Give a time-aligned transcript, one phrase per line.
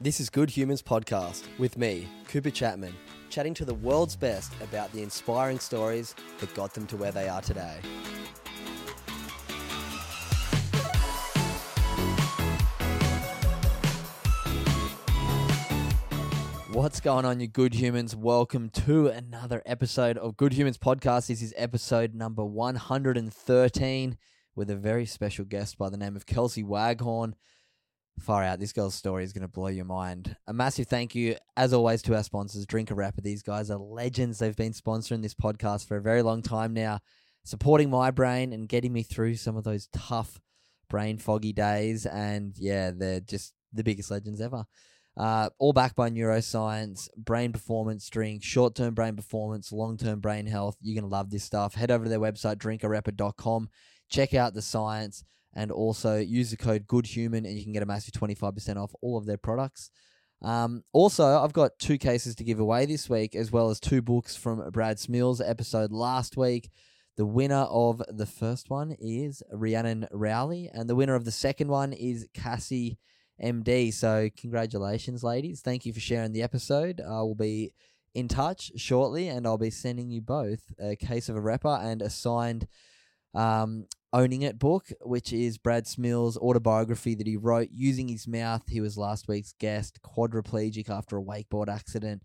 [0.00, 2.94] This is Good Humans Podcast with me, Cooper Chapman,
[3.30, 7.28] chatting to the world's best about the inspiring stories that got them to where they
[7.28, 7.80] are today.
[16.70, 18.14] What's going on, you good humans?
[18.14, 21.26] Welcome to another episode of Good Humans Podcast.
[21.26, 24.16] This is episode number 113
[24.54, 27.34] with a very special guest by the name of Kelsey Waghorn.
[28.20, 30.36] Far out, this girl's story is going to blow your mind.
[30.46, 33.22] A massive thank you, as always, to our sponsors, Drink Arepa.
[33.22, 34.38] These guys are legends.
[34.38, 37.00] They've been sponsoring this podcast for a very long time now,
[37.44, 40.40] supporting my brain and getting me through some of those tough
[40.90, 42.06] brain foggy days.
[42.06, 44.64] And yeah, they're just the biggest legends ever.
[45.16, 50.46] Uh, all backed by neuroscience, brain performance drink, short term brain performance, long term brain
[50.46, 50.76] health.
[50.80, 51.74] You're going to love this stuff.
[51.74, 53.68] Head over to their website, drinkarepa.com.
[54.08, 57.86] Check out the science and also use the code GOODHUMAN and you can get a
[57.86, 59.90] massive 25% off all of their products.
[60.42, 64.02] Um, also, I've got two cases to give away this week, as well as two
[64.02, 66.70] books from Brad Smeele's episode last week.
[67.16, 71.68] The winner of the first one is Rhiannon Rowley, and the winner of the second
[71.68, 72.98] one is Cassie
[73.42, 73.92] MD.
[73.92, 75.60] So, congratulations, ladies.
[75.60, 77.00] Thank you for sharing the episode.
[77.00, 77.72] I will be
[78.14, 82.10] in touch shortly, and I'll be sending you both a case of Arepa and a
[82.10, 82.68] signed
[83.34, 88.62] um, Owning It book, which is Brad Smeele's autobiography that he wrote using his mouth.
[88.68, 92.22] He was last week's guest, quadriplegic after a wakeboard accident.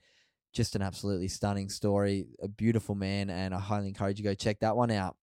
[0.54, 2.28] Just an absolutely stunning story.
[2.42, 5.18] A beautiful man, and I highly encourage you go check that one out.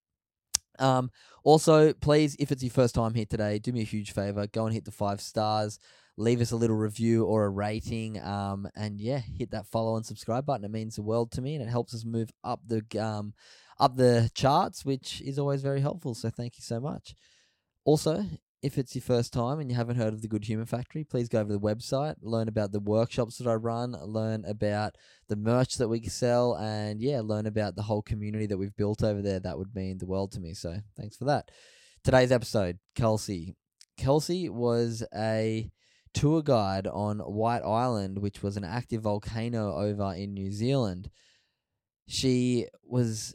[0.79, 1.11] Um,
[1.45, 4.47] also, please, if it's your first time here today, do me a huge favor.
[4.47, 5.79] Go and hit the five stars.
[6.21, 8.21] Leave us a little review or a rating.
[8.23, 10.67] Um, and yeah, hit that follow and subscribe button.
[10.67, 13.33] It means the world to me, and it helps us move up the um,
[13.79, 16.15] up the charts, which is always very helpful.
[16.15, 17.15] So thank you so much.
[17.87, 18.27] Also,
[18.63, 21.31] if it's your first time and you haven't heard of the Good Human Factory, please
[21.31, 24.97] go over to the website, learn about the workshops that I run, learn about
[25.29, 29.03] the merch that we sell, and yeah, learn about the whole community that we've built
[29.03, 29.41] over there.
[29.41, 30.53] That would mean the world to me.
[30.53, 31.51] So thanks for that.
[32.05, 33.57] Today's episode, Kelsey.
[33.97, 35.71] Kelsey was a
[36.15, 41.11] tour guide on White Island, which was an active volcano over in New Zealand.
[42.09, 43.35] She was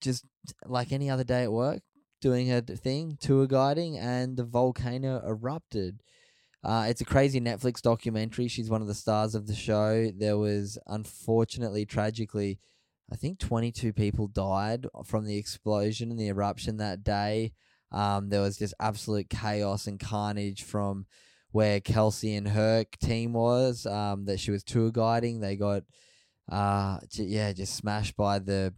[0.00, 0.24] just
[0.66, 1.82] like any other day at work,
[2.20, 6.02] doing her thing, tour guiding, and the volcano erupted.
[6.64, 8.48] Uh, it's a crazy Netflix documentary.
[8.48, 10.10] She's one of the stars of the show.
[10.16, 12.58] There was, unfortunately, tragically,
[13.10, 17.52] I think 22 people died from the explosion and the eruption that day.
[17.90, 21.06] Um, there was just absolute chaos and carnage from
[21.52, 25.40] where Kelsey and her team was um, that she was tour guiding.
[25.40, 25.84] They got,
[26.50, 28.74] uh, yeah, just smashed by the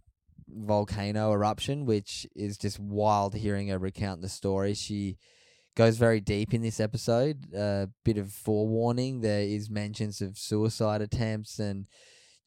[0.47, 4.73] volcano eruption, which is just wild hearing her recount the story.
[4.73, 5.17] She
[5.75, 7.53] goes very deep in this episode.
[7.53, 11.87] A bit of forewarning: there is mentions of suicide attempts and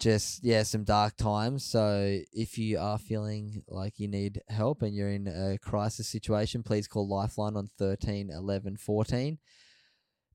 [0.01, 1.65] just yeah, some dark times.
[1.65, 6.62] So if you are feeling like you need help and you're in a crisis situation,
[6.62, 9.39] please call Lifeline on 13 11 14.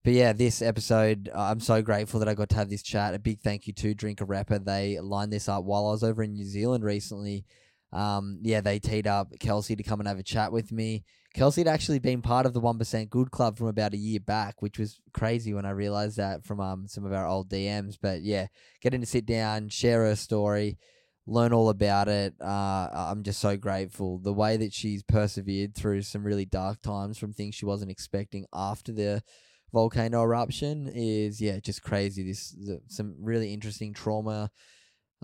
[0.04, 3.14] But yeah, this episode, I'm so grateful that I got to have this chat.
[3.14, 4.64] A big thank you to Drink Arepa.
[4.64, 7.46] They lined this up while I was over in New Zealand recently.
[7.92, 11.04] Um, yeah, they teed up Kelsey to come and have a chat with me.
[11.34, 14.62] Kelsey had actually been part of the 1% Good Club from about a year back,
[14.62, 17.98] which was crazy when I realized that from um, some of our old DMs.
[18.02, 18.48] But yeah,
[18.82, 20.78] getting to sit down, share her story,
[21.28, 22.34] learn all about it.
[22.42, 24.18] Uh, I'm just so grateful.
[24.18, 28.46] The way that she's persevered through some really dark times from things she wasn't expecting
[28.54, 29.22] after the
[29.72, 32.24] volcano eruption is yeah just crazy.
[32.24, 32.56] This
[32.88, 34.50] some really interesting trauma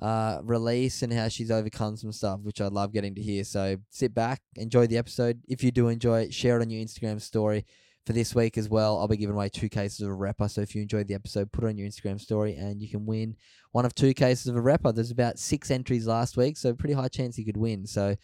[0.01, 3.43] uh, release and how she's overcome some stuff, which I love getting to hear.
[3.43, 5.41] So sit back, enjoy the episode.
[5.47, 7.65] If you do enjoy it, share it on your Instagram story.
[8.05, 10.51] For this week as well, I'll be giving away two cases of Arepa.
[10.51, 13.07] So if you enjoyed the episode, put it on your Instagram story and you can
[13.07, 13.35] win
[13.71, 14.93] one of two cases of Arepa.
[14.93, 17.87] There's about six entries last week, so pretty high chance you could win.
[17.87, 18.15] So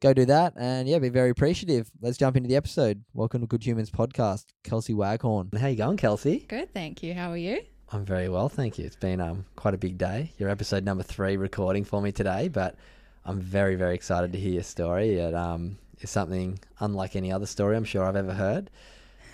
[0.00, 1.90] go do that and yeah, be very appreciative.
[2.00, 3.04] Let's jump into the episode.
[3.12, 4.46] Welcome to Good Humans Podcast.
[4.64, 5.50] Kelsey Waghorn.
[5.58, 6.46] How you going, Kelsey?
[6.48, 7.12] Good, thank you.
[7.14, 7.60] How are you?
[7.92, 8.86] I'm very well, thank you.
[8.86, 10.32] It's been um quite a big day.
[10.38, 12.76] Your episode number three recording for me today, but
[13.24, 15.18] I'm very very excited to hear your story.
[15.18, 18.70] It um is something unlike any other story I'm sure I've ever heard.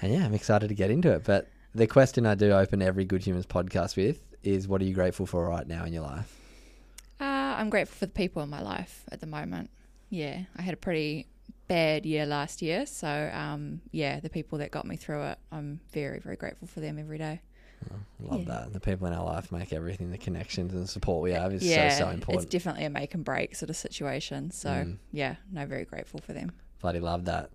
[0.02, 1.24] And yeah, I'm excited to get into it.
[1.24, 4.94] But the question I do open every Good Humans podcast with is what are you
[4.94, 6.34] grateful for right now in your life?
[7.20, 9.70] Uh, I'm grateful for the people in my life at the moment.
[10.10, 11.26] Yeah, I had a pretty
[11.68, 12.86] bad year last year.
[12.86, 16.80] So, um, yeah, the people that got me through it, I'm very, very grateful for
[16.80, 17.40] them every day.
[17.90, 18.46] Oh, love yeah.
[18.46, 18.72] that.
[18.72, 21.66] The people in our life make everything, the connections and the support we have is
[21.66, 22.44] yeah, so, so important.
[22.44, 24.50] It's definitely a make and break sort of situation.
[24.50, 24.96] So, mm.
[25.12, 26.52] yeah, no, very grateful for them.
[26.80, 27.50] Bloody love that.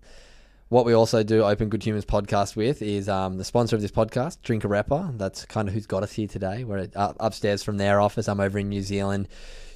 [0.68, 3.90] What we also do Open Good Humans podcast with is um, the sponsor of this
[3.90, 5.18] podcast, Drink Arepa.
[5.18, 6.64] That's kind of who's got us here today.
[6.64, 8.26] We're upstairs from their office.
[8.26, 9.28] I'm over in New Zealand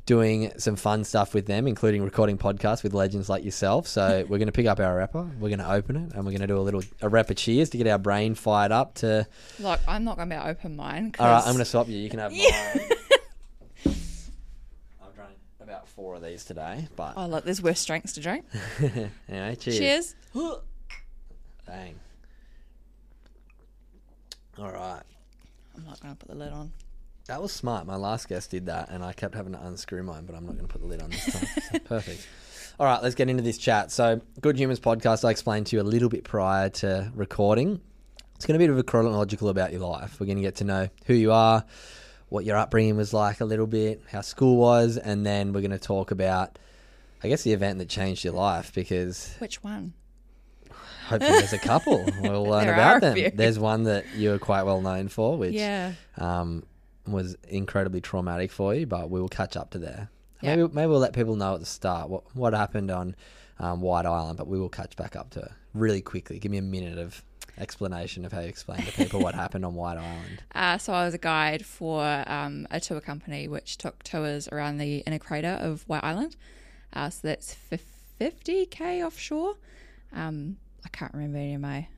[0.06, 3.88] doing some fun stuff with them, including recording podcasts with legends like yourself.
[3.88, 6.30] So we're going to pick up our Arepa, we're going to open it, and we're
[6.30, 8.94] going to do a little Arepa cheers to get our brain fired up.
[8.96, 9.26] To
[9.58, 11.14] look, I'm not going to be open mine.
[11.18, 11.98] All right, I'm going to swap you.
[11.98, 12.40] You can have mine.
[13.86, 18.46] I've drank about four of these today, but oh look, there's worse drinks to drink.
[19.28, 19.78] anyway, cheers.
[19.78, 20.14] Cheers.
[21.66, 21.98] Dang.
[24.58, 25.02] All right.
[25.76, 26.72] I'm not going to put the lid on.
[27.26, 27.86] That was smart.
[27.86, 30.52] My last guest did that, and I kept having to unscrew mine, but I'm not
[30.54, 31.62] going to put the lid on this time.
[31.72, 32.26] so perfect.
[32.78, 33.90] All right, let's get into this chat.
[33.90, 37.80] So, Good Humans podcast, I explained to you a little bit prior to recording.
[38.36, 40.20] It's going to be a bit of a chronological about your life.
[40.20, 41.64] We're going to get to know who you are,
[42.28, 45.70] what your upbringing was like a little bit, how school was, and then we're going
[45.72, 46.58] to talk about,
[47.24, 49.34] I guess, the event that changed your life because.
[49.40, 49.94] Which one?
[51.08, 52.08] Hopefully, there's a couple.
[52.20, 53.32] We'll learn about them.
[53.34, 55.94] There's one that you're quite well known for, which yeah.
[56.18, 56.64] um,
[57.06, 60.10] was incredibly traumatic for you, but we will catch up to there.
[60.42, 60.56] Yeah.
[60.56, 63.16] Maybe maybe we'll let people know at the start what what happened on
[63.58, 66.38] um, White Island, but we will catch back up to it really quickly.
[66.38, 67.22] Give me a minute of
[67.58, 70.42] explanation of how you explain to people what happened on White Island.
[70.54, 74.78] Uh, so I was a guide for um, a tour company which took tours around
[74.78, 76.34] the inner crater of White Island.
[76.94, 77.56] Uh, so that's
[78.20, 79.56] 50k offshore.
[80.14, 81.88] Um, I can't remember any of my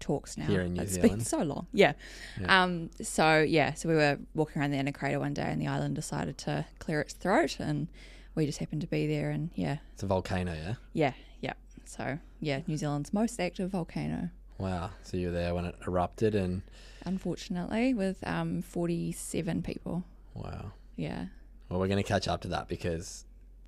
[0.00, 0.46] talks now.
[0.46, 1.12] Here in New it's Zealand.
[1.12, 1.66] been so long.
[1.72, 1.92] Yeah.
[2.40, 2.62] yeah.
[2.62, 5.68] Um, so yeah, so we were walking around the inner crater one day, and the
[5.68, 7.88] island decided to clear its throat, and
[8.34, 9.78] we just happened to be there, and yeah.
[9.92, 10.74] It's a volcano, yeah.
[10.92, 11.52] Yeah, yeah.
[11.84, 14.30] So yeah, New Zealand's most active volcano.
[14.58, 14.90] Wow.
[15.02, 16.62] So you were there when it erupted, and
[17.04, 20.04] unfortunately, with um, forty-seven people.
[20.34, 20.72] Wow.
[20.96, 21.26] Yeah.
[21.68, 23.24] Well, we're going to catch up to that because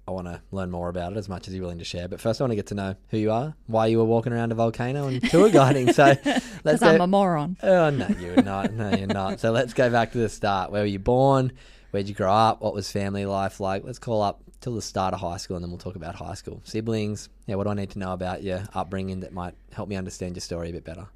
[0.07, 2.09] I want to learn more about it as much as you're willing to share.
[2.09, 4.33] But first, I want to get to know who you are, why you were walking
[4.33, 5.93] around a volcano, and tour guiding.
[5.93, 6.17] So,
[6.65, 6.81] let's.
[6.81, 6.89] Go.
[6.89, 7.57] I'm a moron.
[7.63, 8.73] Oh no, you're not.
[8.73, 9.41] No, you're not.
[9.41, 10.73] So let's go back to the start.
[10.73, 11.53] Where were you born?
[11.93, 12.63] Where'd you grow up?
[12.63, 13.85] What was family life like?
[13.85, 16.35] Let's call up till the start of high school, and then we'll talk about high
[16.35, 17.29] school siblings.
[17.47, 20.35] Yeah, what do I need to know about your upbringing that might help me understand
[20.37, 21.07] your story a bit better?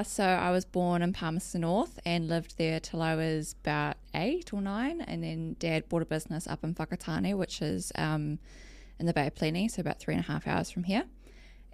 [0.00, 3.98] Uh, so I was born in Palmerston North and lived there till I was about
[4.14, 8.38] eight or nine, and then Dad bought a business up in Whakatane, which is um,
[8.98, 11.04] in the Bay of Plenty, so about three and a half hours from here.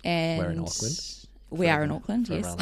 [0.03, 1.27] And we're in Auckland.
[1.51, 2.57] We are in Auckland, yes.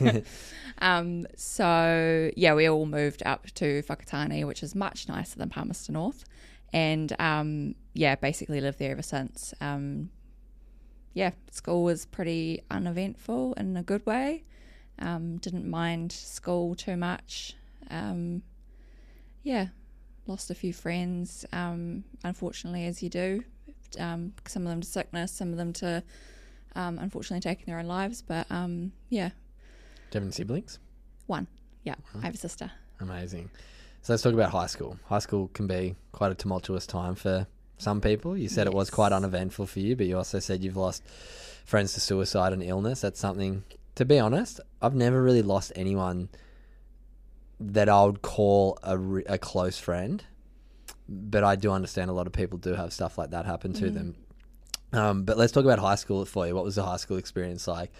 [0.78, 5.92] um, so yeah, we all moved up to Whakatane, which is much nicer than Palmerston
[5.92, 6.24] North,
[6.72, 9.52] and um, yeah, basically lived there ever since.
[9.60, 10.08] Um,
[11.12, 14.44] yeah, school was pretty uneventful in a good way.
[14.98, 17.54] Um, didn't mind school too much.
[17.90, 18.42] Um,
[19.42, 19.68] yeah,
[20.26, 23.44] lost a few friends, um, unfortunately, as you do.
[23.98, 26.02] Um, some of them to sickness, some of them to
[26.74, 28.22] um, unfortunately taking their own lives.
[28.22, 29.28] But um, yeah.
[29.28, 30.78] Do you have any siblings?
[31.26, 31.46] One.
[31.84, 32.20] Yeah, uh-huh.
[32.22, 32.70] I have a sister.
[33.00, 33.50] Amazing.
[34.02, 34.98] So let's talk about high school.
[35.06, 37.46] High school can be quite a tumultuous time for
[37.78, 38.36] some people.
[38.36, 38.72] You said yes.
[38.72, 41.02] it was quite uneventful for you, but you also said you've lost
[41.64, 43.00] friends to suicide and illness.
[43.00, 43.64] That's something
[43.94, 46.28] to be honest, I've never really lost anyone
[47.60, 50.24] that I would call a, re- a close friend.
[51.08, 53.84] But I do understand a lot of people do have stuff like that happen to
[53.86, 53.94] mm.
[53.94, 54.14] them.
[54.92, 56.54] Um, but let's talk about high school for you.
[56.54, 57.90] What was the high school experience like?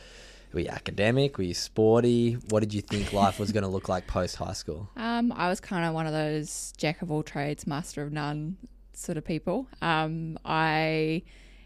[0.53, 1.39] Were you academic?
[1.39, 2.35] Were you sporty?
[2.49, 4.91] What did you think life was going to look like post high school?
[5.13, 8.57] Um, I was kind of one of those jack of all trades, master of none
[8.93, 9.67] sort of people.
[9.81, 11.23] Um, I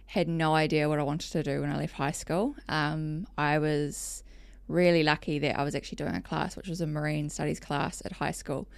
[0.07, 2.55] had no idea what I wanted to do when I left high school.
[2.69, 4.23] Um, I was
[4.69, 8.03] really lucky that I was actually doing a class, which was a marine studies class
[8.05, 8.69] at high school.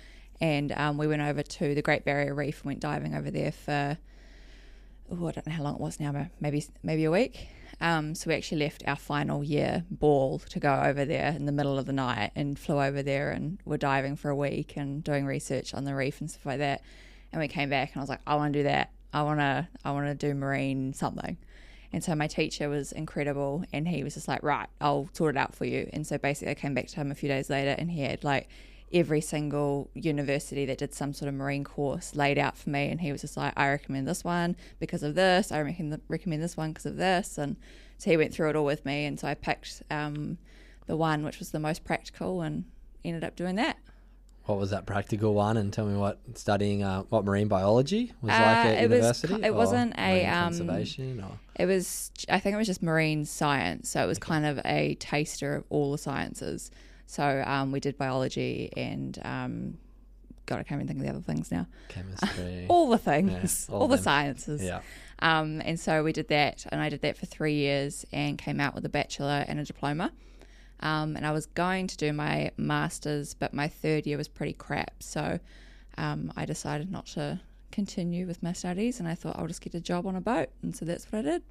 [0.41, 3.53] And um, we went over to the Great Barrier Reef and went diving over there
[3.53, 3.99] for,
[5.11, 7.49] oh, I don't know how long it was now, maybe maybe a week.
[7.81, 11.53] Um, so we actually left our final year ball to go over there in the
[11.53, 15.05] middle of the night and flew over there and were diving for a week and
[15.05, 16.83] doing research on the reef and stuff like that.
[17.33, 18.91] And we came back and I was like, I want to do that.
[19.13, 21.37] I want to I want to do marine something.
[21.93, 25.39] And so my teacher was incredible and he was just like, right, I'll sort it
[25.39, 25.89] out for you.
[25.93, 28.25] And so basically I came back to him a few days later and he had
[28.25, 28.49] like
[28.93, 33.01] every single university that did some sort of marine course laid out for me, and
[33.01, 35.53] he was just like, "I recommend this one because of this.
[35.53, 37.57] I recommend this one because of this." And
[37.99, 40.39] so he went through it all with me, and so I picked um,
[40.87, 42.65] the one which was the most practical, and
[43.05, 43.79] ended up doing that.
[44.49, 45.59] What was that practical one?
[45.59, 48.97] And tell me what studying uh, what marine biology was Uh, like at it was
[48.97, 49.35] university.
[49.37, 53.27] ki- it wasn't a, um, conservation or It was, I think it was just marine
[53.27, 53.91] science.
[53.91, 56.71] So it was kind of a taster of all the sciences.
[57.07, 59.79] So um, we did biology and, um,
[60.47, 61.67] God, I can't even think of the other things now.
[61.91, 62.65] chemistry.
[62.71, 64.63] All the things, Yeah, all all, the sciences.
[64.63, 64.81] yeah.
[65.19, 68.59] Um, and so we did that, and I did that for three years and came
[68.61, 70.11] out with a bachelor and a diploma.
[70.81, 74.53] Um, and I was going to do my master's, but my third year was pretty
[74.53, 75.03] crap.
[75.03, 75.41] So
[75.97, 77.41] um, I decided not to
[77.73, 80.49] continue with my studies, and I thought I'll just get a job on a boat.
[80.63, 81.43] And so that's what I did.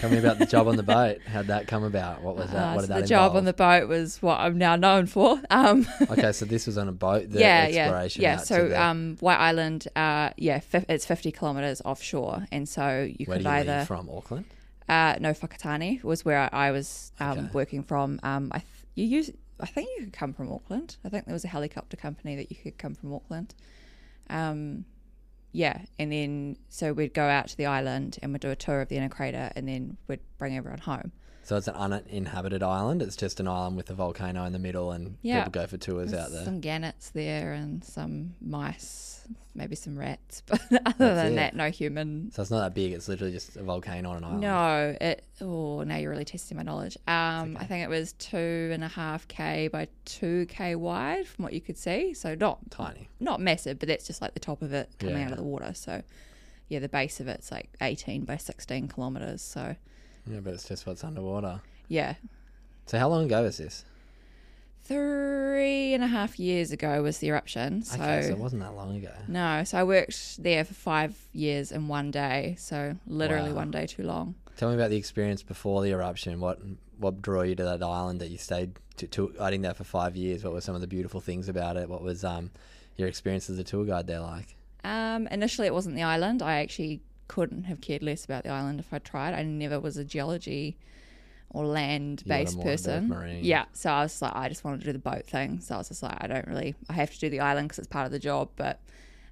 [0.00, 1.18] Tell me about the job on the boat.
[1.26, 2.20] How'd that come about?
[2.20, 2.72] What was that?
[2.72, 5.06] Uh, what so did that the job on the boat was what I'm now known
[5.06, 5.40] for.
[5.48, 7.30] Um, okay, so this was on a boat.
[7.30, 8.36] The yeah, yeah, exploration yeah.
[8.38, 13.38] So the- um, White Island, uh, yeah, it's 50 kilometers offshore, and so you where
[13.38, 14.10] could do you either from?
[14.10, 14.46] Auckland.
[14.88, 17.48] Uh, no Whakatane was where I, I was um, Okay.
[17.52, 18.20] working from.
[18.22, 20.96] Um, I th- you use I think you could come from Auckland.
[21.04, 23.54] I think there was a helicopter company that you could come from Auckland.
[24.28, 24.84] Um,
[25.52, 28.82] yeah, and then so we'd go out to the island and we'd do a tour
[28.82, 31.12] of the inner crater, and then we'd bring everyone home.
[31.46, 33.02] So it's an uninhabited island.
[33.02, 35.44] It's just an island with a volcano in the middle, and Yeah.
[35.44, 36.44] people go for tours out there.
[36.44, 39.20] Some gannets there and some mice,
[39.54, 41.36] maybe some rats, but other That's than it.
[41.36, 42.32] that, no human.
[42.32, 42.92] So it's not that big.
[42.92, 44.40] It's literally just a volcano on an island.
[44.40, 45.24] No, it.
[45.40, 46.96] Oh, now you're really testing my knowledge.
[47.06, 51.44] Um, I think it was two and a half k by two k wide, from
[51.44, 52.12] what you could see.
[52.12, 53.08] So not Tiny.
[53.20, 55.74] not massive, but that's just like the top of it coming out of the water.
[55.74, 56.02] So
[56.68, 59.42] yeah, the base of it's like 18 by 16 kilometers.
[59.42, 59.76] So
[60.26, 61.60] Yeah, but it's just what's underwater.
[61.88, 62.14] yeah,
[62.86, 63.84] So how long ago was this?
[64.84, 67.82] three and a half years ago was the eruption.
[67.82, 69.10] So, okay, so it wasn't that long ago.
[69.26, 72.54] no, so I worked there for five years in one day.
[72.58, 73.56] So literally Wow.
[73.56, 74.36] one day too long.
[74.56, 76.40] Tell me about the experience before the eruption.
[76.40, 76.60] What
[76.98, 80.16] what drew you to that island that you stayed to, to hiding there for five
[80.16, 80.42] years?
[80.44, 81.88] What were some of the beautiful things about it?
[81.88, 82.50] What was um
[82.96, 84.56] your experience as a tour guide there like?
[84.84, 86.42] Um, initially, it wasn't the island.
[86.42, 89.34] I actually couldn't have cared less about the island if I tried.
[89.34, 90.76] I never was a geology
[91.50, 93.08] or land based You wanted more of the person.
[93.44, 95.60] Yeah, so I was like, I just wanted to do the boat thing.
[95.60, 97.78] So I was just like, I don't really, I have to do the island because
[97.78, 98.80] it's part of the job, but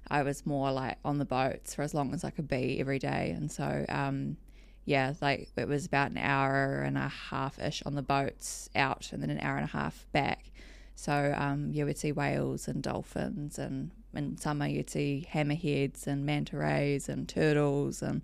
[0.07, 2.99] I was more like on the boats for as long as I could be every
[2.99, 3.33] day.
[3.35, 4.37] And so, um,
[4.85, 9.09] yeah, like it was about an hour and a half ish on the boats out
[9.11, 10.51] and then an hour and a half back.
[10.95, 16.25] So um, yeah, we'd see whales and dolphins, and in summer you'd see hammerheads and
[16.25, 18.21] manta rays and turtles, and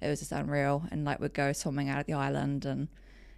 [0.00, 0.84] it was just unreal.
[0.90, 2.88] And like we'd go swimming out at the island, and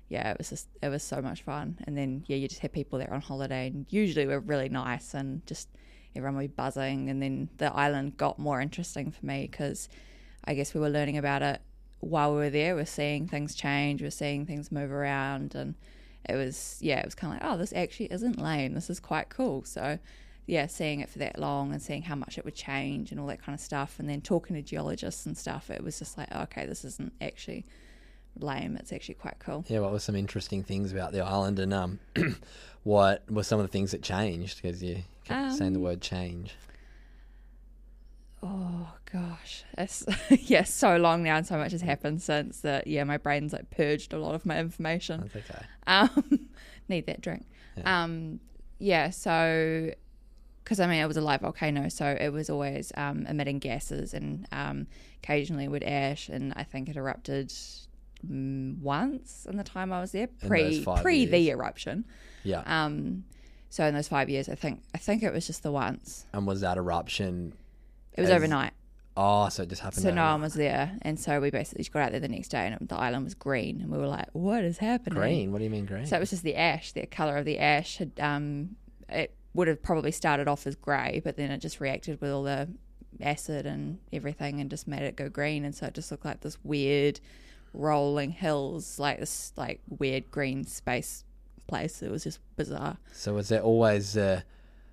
[0.09, 1.79] yeah, it was just it was so much fun.
[1.87, 5.15] And then yeah, you just had people there on holiday, and usually we're really nice
[5.15, 5.69] and just
[6.15, 7.09] everyone would be buzzing.
[7.09, 9.89] And then the island got more interesting for me because
[10.45, 11.61] I guess we were learning about it
[12.01, 12.75] while we were there.
[12.75, 15.75] We're seeing things change, we're seeing things move around, and
[16.29, 18.75] it was yeah, it was kind of like oh, this actually isn't lame.
[18.75, 19.65] This is quite cool.
[19.65, 19.99] So
[20.47, 23.27] yeah, seeing it for that long and seeing how much it would change and all
[23.29, 26.29] that kind of stuff, and then talking to geologists and stuff, it was just like
[26.33, 27.65] oh, okay, this isn't actually
[28.39, 28.77] lame.
[28.77, 29.65] It's actually quite cool.
[29.69, 31.99] Yeah, what were some interesting things about the island, and um,
[32.83, 34.61] what were some of the things that changed?
[34.63, 36.55] Because you kept saying the Um, word change.
[38.45, 42.89] Oh gosh, it's yeah, so long now, and so much has happened since that.
[42.89, 45.21] Yeah, my brain's like purged a lot of my information.
[45.33, 45.65] That's okay.
[45.87, 46.49] Um,
[46.89, 47.47] need that drink.
[47.77, 48.03] Yeah.
[48.03, 48.41] Um,
[48.81, 49.11] yeah.
[49.11, 49.93] So,
[50.64, 54.14] because I mean, it was a live volcano, so it was always um, emitting gases,
[54.14, 54.87] and um,
[55.23, 56.28] occasionally would ash.
[56.28, 57.52] And I think it erupted
[58.26, 62.04] mm, once in the time I was there, pre pre the eruption.
[62.45, 63.25] Yeah, Um,
[63.71, 66.26] so in those five years, I think I think it was just the once.
[66.33, 67.54] and was that eruption?
[68.14, 68.73] It was As- overnight.
[69.14, 70.02] Oh, so it just happened.
[70.02, 72.49] So no one was there, and so we basically just got out there the next
[72.49, 75.52] day, and the island was green, and we were like, "What is happening?" green.
[75.52, 76.07] What do you mean green?
[76.07, 76.92] So it was just the ash.
[76.92, 78.76] The color of the ash had um,
[79.11, 82.43] it would have probably started off as grey, but then it just reacted with all
[82.43, 82.69] the
[83.21, 86.41] acid and everything, and just made it go green, and so it just looked like
[86.41, 87.21] this weird
[87.75, 91.25] rolling hills, like this like weird green space
[91.67, 92.03] place.
[92.03, 92.99] It was just bizarre.
[93.13, 94.45] So was there always a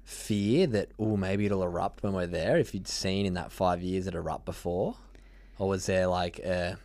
[0.04, 2.58] fear that oh maybe it'll erupt when we're there?
[2.58, 4.96] If you'd seen in that five years it erupt before,
[5.58, 6.78] or was there like a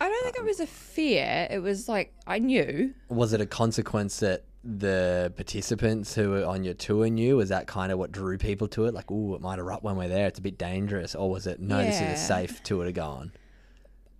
[0.00, 1.48] I don't think it um, was a fear.
[1.50, 2.94] It was like I knew.
[3.08, 7.36] was it a consequence that the participants who were on your tour knew?
[7.36, 8.94] Was that kind of what drew people to it?
[8.94, 10.26] Like, oh, it might erupt when we're there.
[10.26, 11.14] It's a bit dangerous.
[11.14, 13.32] Or was it, no, this is a safe tour to go on?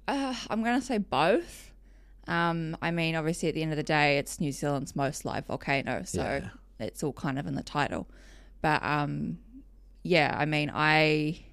[0.06, 1.72] Uh, I'm going to say both.
[2.26, 5.46] Um, I mean, obviously, at the end of the day, it's New Zealand's most live
[5.46, 6.48] volcano, so Yeah.
[6.86, 8.06] it's all kind of in the title.
[8.60, 9.38] But um,
[10.02, 11.44] yeah, I mean, I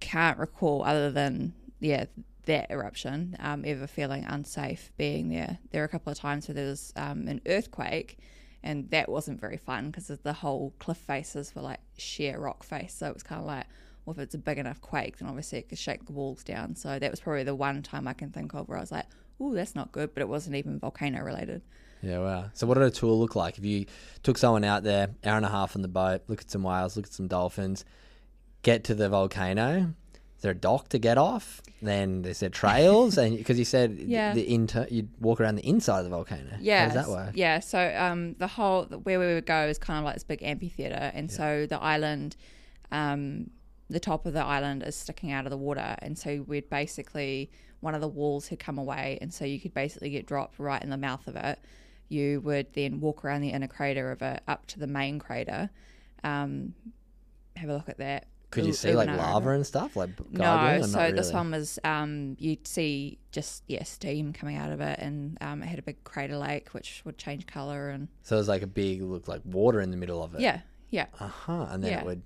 [0.00, 2.04] can't recall other than yeah
[2.46, 5.58] that eruption um, ever feeling unsafe being there.
[5.70, 8.18] There were a couple of times where there was um, an earthquake,
[8.62, 12.94] and that wasn't very fun because the whole cliff faces were like sheer rock face.
[12.94, 13.66] So it was kind of like,
[14.04, 16.76] well, if it's a big enough quake, then obviously it could shake the walls down.
[16.76, 19.06] So that was probably the one time I can think of where I was like,
[19.40, 21.62] oh, that's not good, but it wasn't even volcano related.
[22.02, 22.50] Yeah, wow.
[22.52, 23.56] So, what did a tour look like?
[23.56, 23.86] If you
[24.22, 26.96] took someone out there, hour and a half on the boat, look at some whales,
[26.96, 27.84] look at some dolphins,
[28.62, 29.94] get to the volcano,
[30.44, 31.60] there a dock to get off?
[31.82, 34.32] Then there's there trails, and because you said Yeah.
[34.32, 36.56] the inter, you'd walk around the inside of the volcano.
[36.60, 37.30] Yeah, how does that work?
[37.34, 40.42] Yeah, so um, the whole where we would go is kind of like this big
[40.42, 42.36] amphitheater, and so the island,
[42.92, 43.50] um,
[43.90, 47.50] the top of the island is sticking out of the water, and so we'd basically
[47.80, 50.82] one of the walls had come away, and so you could basically get dropped right
[50.82, 51.58] in the mouth of it.
[52.08, 55.68] You would then walk around the inner crater of it up to the main crater,
[56.22, 56.72] um,
[57.56, 58.26] have a look at that.
[58.54, 61.78] Could you see like Uwinara lava and stuff, like No, so not this one was
[61.84, 65.82] um, you'd see just yeah steam coming out of it, and um, it had a
[65.82, 69.28] big crater lake which would change color, and So it was like a big, look
[69.28, 70.40] like water in the middle of it.
[70.40, 71.66] yeah, yeah, Uh huh.
[71.70, 72.00] And then Yeah.
[72.00, 72.22] it would,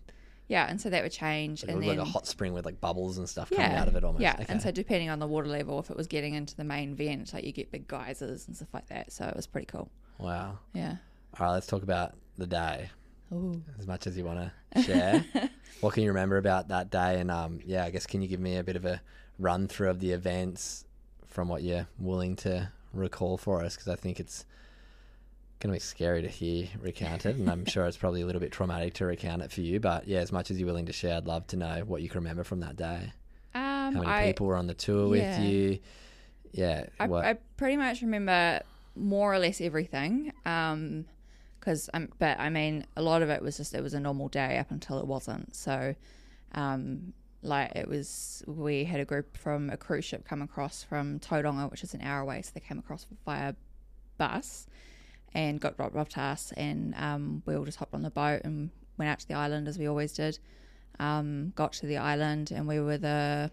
[0.48, 2.80] yeah, and so that would change, it and then like a hot spring with like
[2.80, 4.22] bubbles and stuff yeah, coming out of it almost.
[4.22, 4.46] yeah, Okay.
[4.48, 7.32] and so depending on the water level, if it was getting into the main vent,
[7.34, 9.12] like you get big geysers and stuff like that.
[9.12, 9.90] So it was pretty cool.
[10.18, 10.58] wow.
[10.72, 10.96] Yeah.
[11.38, 12.88] All right, let's talk about the day.
[13.32, 13.62] Ooh.
[13.78, 15.24] as much as you want to share.
[15.80, 17.20] what can you remember about that day?
[17.20, 19.00] And um, yeah, I guess can you give me a bit of a
[19.38, 20.84] run through of the events
[21.26, 23.74] from what you're willing to recall for us?
[23.74, 24.44] Because I think it's
[25.60, 28.52] going to be scary to hear recounted, and I'm sure it's probably a little bit
[28.52, 29.80] traumatic to recount it for you.
[29.80, 32.08] But yeah, as much as you're willing to share, I'd love to know what you
[32.08, 33.12] can remember from that day.
[33.54, 35.38] Um, How many I, people were on the tour yeah.
[35.38, 35.78] with you?
[36.52, 37.06] Yeah, I.
[37.06, 38.62] I pretty much remember
[38.96, 40.32] more or less everything.
[40.46, 41.06] Um,
[41.68, 44.28] because um, but I mean, a lot of it was just it was a normal
[44.28, 45.54] day up until it wasn't.
[45.54, 45.94] So,
[46.52, 51.20] um, like it was, we had a group from a cruise ship come across from
[51.20, 52.40] Tauranga, which is an hour away.
[52.40, 53.54] So they came across via
[54.16, 54.66] bus
[55.34, 58.40] and got dropped off to us, and um, we all just hopped on the boat
[58.44, 60.38] and went out to the island as we always did.
[60.98, 63.50] Um, got to the island, and we were the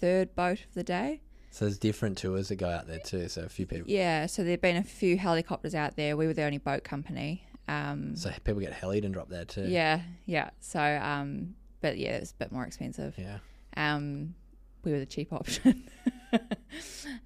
[0.00, 1.20] third boat of the day.
[1.52, 3.28] So there's different tours that go out there too.
[3.28, 3.88] So a few people.
[3.88, 6.16] Yeah, so there'd been a few helicopters out there.
[6.16, 7.44] We were the only boat company.
[7.68, 9.66] Um, So people get helied and drop there too.
[9.68, 10.50] yeah, yeah.
[10.60, 13.14] So, um, but yeah, it was a bit more expensive.
[13.18, 13.38] Yeah.
[13.76, 14.34] Um,
[14.82, 15.88] we were the cheap option.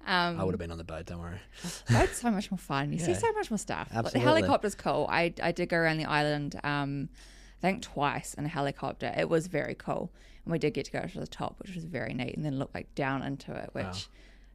[0.05, 1.05] um, I would have been on the boat.
[1.05, 1.39] Don't worry.
[1.89, 2.91] boat's so much more fun.
[2.91, 3.87] You see so much more stuff.
[3.87, 4.21] Like, the Absolutely.
[4.21, 5.07] helicopter's cool.
[5.09, 6.59] I I did go around the island.
[6.63, 7.09] Um,
[7.57, 9.13] I think twice in a helicopter.
[9.17, 10.11] It was very cool,
[10.45, 12.59] and we did get to go to the top, which was very neat, and then
[12.59, 13.85] look like down into it, which.
[13.85, 13.93] Wow.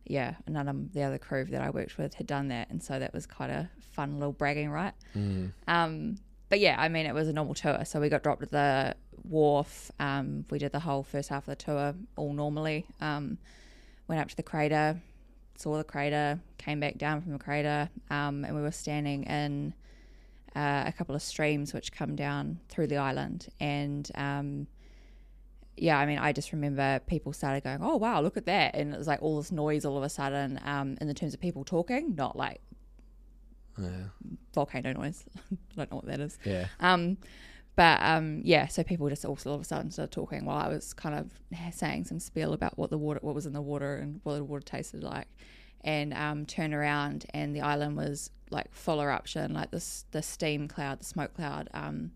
[0.04, 2.98] Yeah, none of the other crew that I worked with had done that, and so
[2.98, 4.94] that was quite a fun little bragging right.
[5.16, 5.52] Mm.
[5.68, 6.16] Um,
[6.48, 7.82] but yeah, I mean, it was a normal tour.
[7.84, 9.90] So we got dropped at the wharf.
[9.98, 12.84] Um, we did the whole first half of the tour all normally.
[13.00, 13.38] Um,
[14.08, 15.00] went up to the crater,
[15.56, 19.72] saw the crater, came back down from the crater, um, and we were standing in
[20.54, 23.48] uh, a couple of streams which come down through the island.
[23.60, 24.66] And um,
[25.76, 28.92] yeah, I mean, I just remember people started going, "Oh wow, look at that!" And
[28.94, 30.60] it was like all this noise all of a sudden.
[30.64, 32.60] Um, in the terms of people talking, not like
[33.78, 34.08] Yeah.
[34.54, 35.24] volcano noise.
[35.52, 36.38] I don't know what that is.
[36.44, 36.66] Yeah.
[36.80, 37.16] Um,
[37.74, 40.68] but um, yeah, so people just all, all of a sudden started talking while I
[40.68, 41.30] was kind of
[41.74, 44.44] saying some spiel about what the water, what was in the water, and what the
[44.44, 45.26] water tasted like,
[45.80, 50.68] and um, turned around and the island was like full eruption, like this the steam
[50.68, 52.12] cloud, the smoke cloud, um,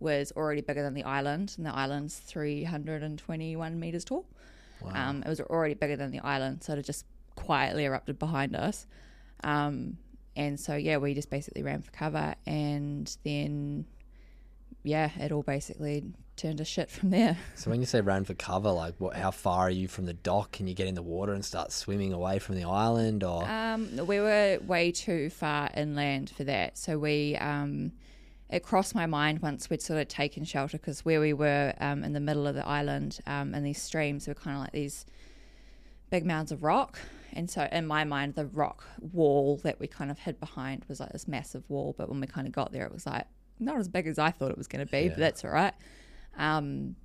[0.00, 4.04] was already bigger than the island, and the island's three hundred and twenty one meters
[4.04, 4.26] tall.
[4.94, 8.86] Um, it was already bigger than the island, so it just quietly erupted behind us.
[9.42, 9.98] Um,
[10.36, 13.86] and so yeah, we just basically ran for cover, and then
[14.84, 16.04] yeah, it all basically
[16.38, 17.36] turned to shit from there.
[17.56, 19.16] So when you say run for cover, like what?
[19.16, 20.52] How far are you from the dock?
[20.52, 24.06] Can you get in the water and start swimming away from the island, or Um,
[24.06, 27.92] we were way too far inland for that, so we um,
[28.48, 32.02] it crossed my mind once we'd sort of taken shelter because where we were um,
[32.04, 35.04] in the middle of the island um, and these streams were kind of like these
[36.10, 36.98] big mounds of rock.
[37.34, 40.98] And so, in my mind, the rock wall that we kind of hid behind was
[40.98, 41.94] like this massive wall.
[41.96, 43.26] But when we kind of got there, it was like
[43.60, 45.74] not as big as I thought it was going to be, but that's all right.
[46.38, 46.96] Um,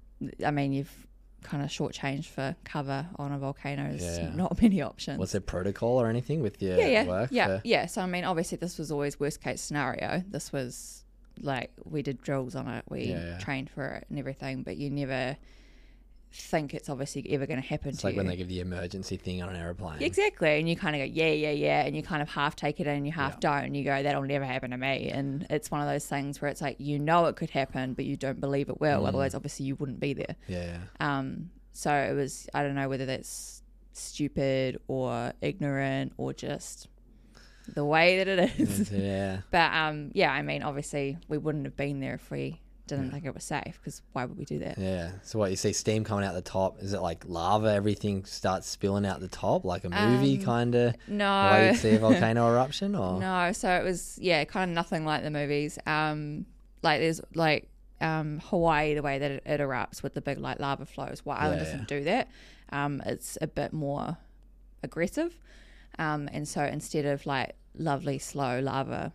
[0.45, 1.07] I mean, you've
[1.41, 3.89] kind of shortchanged for cover on a volcano.
[3.89, 4.29] There's Yeah.
[4.35, 5.19] not many options.
[5.19, 7.29] was there protocol or anything with your yeah, yeah, work?
[7.31, 7.85] yeah, for- yeah.
[7.87, 10.23] So I mean, obviously, this was always worst case scenario.
[10.29, 11.03] This was
[11.41, 14.89] like we did drills on it, we Yeah, trained for it and everything, but you
[14.89, 15.35] never
[16.33, 18.17] think it's obviously ever going to happen It's to like you.
[18.17, 20.01] when they give the emergency thing on an aeroplane.
[20.01, 20.59] Exactly.
[20.59, 21.85] And you kind of go, yeah, yeah, yeah.
[21.85, 23.63] And you kind of half take it in and you half don't.
[23.65, 25.09] And you go, that'll never happen to me.
[25.09, 28.05] And it's one of those things where it's like, you know it could happen, but
[28.05, 29.05] you don't believe it will.
[29.05, 30.35] Otherwise, obviously, you wouldn't be there.
[30.47, 30.77] Yeah.
[30.99, 33.61] Um, so it was, I don't know whether that's
[33.93, 36.87] stupid or ignorant or just
[37.75, 38.91] the way that it is.
[38.91, 39.41] yeah.
[39.51, 42.59] but um, yeah, I mean, obviously, we wouldn't have been there if we
[42.95, 44.77] didn't think it was safe because why would we do that?
[44.77, 45.11] Yeah.
[45.23, 46.79] So what you see steam coming out the top?
[46.81, 47.71] Is it like lava?
[47.71, 50.93] Everything starts spilling out the top, like a movie kind of.
[50.93, 51.49] Um, No.
[51.51, 55.05] Way you see a volcano eruption, or No, so it was yeah, kind of nothing
[55.05, 55.77] like the movies.
[55.85, 56.45] Um,
[56.81, 57.69] like there's like
[58.01, 61.21] um Hawaii, the way that it, it erupts with the big like lava flows.
[61.25, 62.27] White Island Yeah, doesn't do that.
[62.71, 64.17] Um, it's a bit more
[64.81, 65.37] aggressive.
[65.99, 69.13] Um, and so instead of like lovely slow lava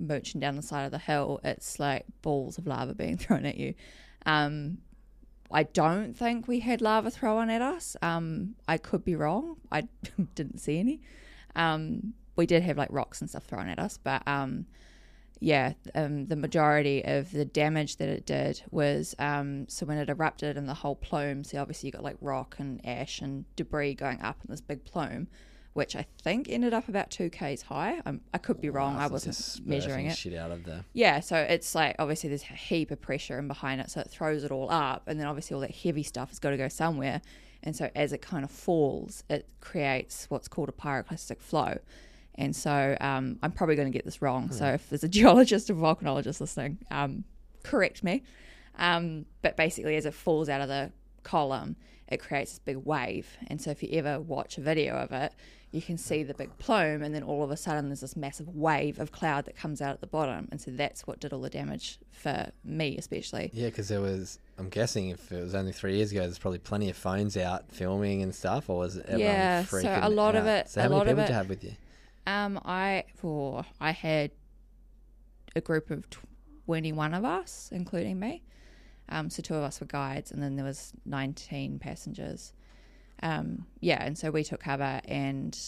[0.00, 3.56] mooching down the side of the hill, it's like balls of lava being thrown at
[3.56, 3.74] you.
[4.26, 4.78] Um,
[5.52, 7.96] I don't think we had lava thrown at us.
[8.02, 9.56] Um, I could be wrong.
[9.70, 9.82] I
[10.34, 11.00] didn't see any.
[11.56, 14.66] Um, we did have like rocks and stuff thrown at us, but um,
[15.40, 20.10] yeah, um, the majority of the damage that it did was um, so when it
[20.10, 21.44] erupted and the whole plume.
[21.44, 24.84] So obviously you got like rock and ash and debris going up in this big
[24.84, 25.28] plume,
[25.72, 28.00] which I think ended up about two k's high.
[28.04, 28.96] Um, I could be wrong.
[28.96, 30.16] Wow, I wasn't measuring it.
[30.16, 30.84] Shit out of the.
[30.92, 34.10] Yeah, so it's like obviously there's a heap of pressure in behind it, so it
[34.10, 36.68] throws it all up, and then obviously all that heavy stuff has got to go
[36.68, 37.22] somewhere,
[37.62, 41.78] and so as it kind of falls, it creates what's called a pyroclastic flow,
[42.34, 44.50] and so um, I'm probably going to get this wrong.
[44.50, 47.24] So if there's a geologist or volcanologist listening, um,
[47.62, 48.22] correct me.
[48.78, 50.90] Um, but basically, as it falls out of the
[51.22, 51.76] column,
[52.08, 55.32] it creates this big wave, and so if you ever watch a video of it,
[55.72, 58.48] you can see the big plume, and then all of a sudden there's this massive
[58.48, 61.40] wave of cloud that comes out at the bottom, and so that's what did all
[61.40, 63.50] the damage for me, especially.
[63.52, 64.40] Yeah, because there was.
[64.58, 67.70] I'm guessing if it was only three years ago, there's probably plenty of phones out
[67.70, 70.82] filming and stuff, or was it everyone Yeah, so a lot of it- So a
[70.82, 71.72] how many lot of people did you have with you?
[72.26, 74.32] Um, I for I had
[75.56, 76.04] a group of
[76.66, 78.42] twenty-one of us, including me.
[79.10, 82.52] Um, so two of us were guides, and then there was nineteen passengers.
[83.22, 85.58] Um, yeah, and so we took cover, and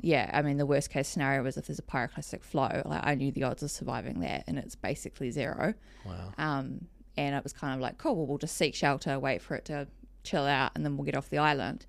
[0.00, 2.82] yeah, I mean the worst case scenario was if there's a pyroclastic flow.
[2.84, 5.74] Like I knew the odds of surviving that, and it's basically zero.
[6.04, 6.32] Wow.
[6.38, 9.56] Um, and it was kind of like, cool, well, we'll just seek shelter, wait for
[9.56, 9.88] it to
[10.22, 11.86] chill out, and then we'll get off the island.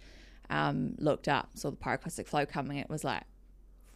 [0.50, 2.78] Um, looked up, saw the pyroclastic flow coming.
[2.78, 3.24] It was like,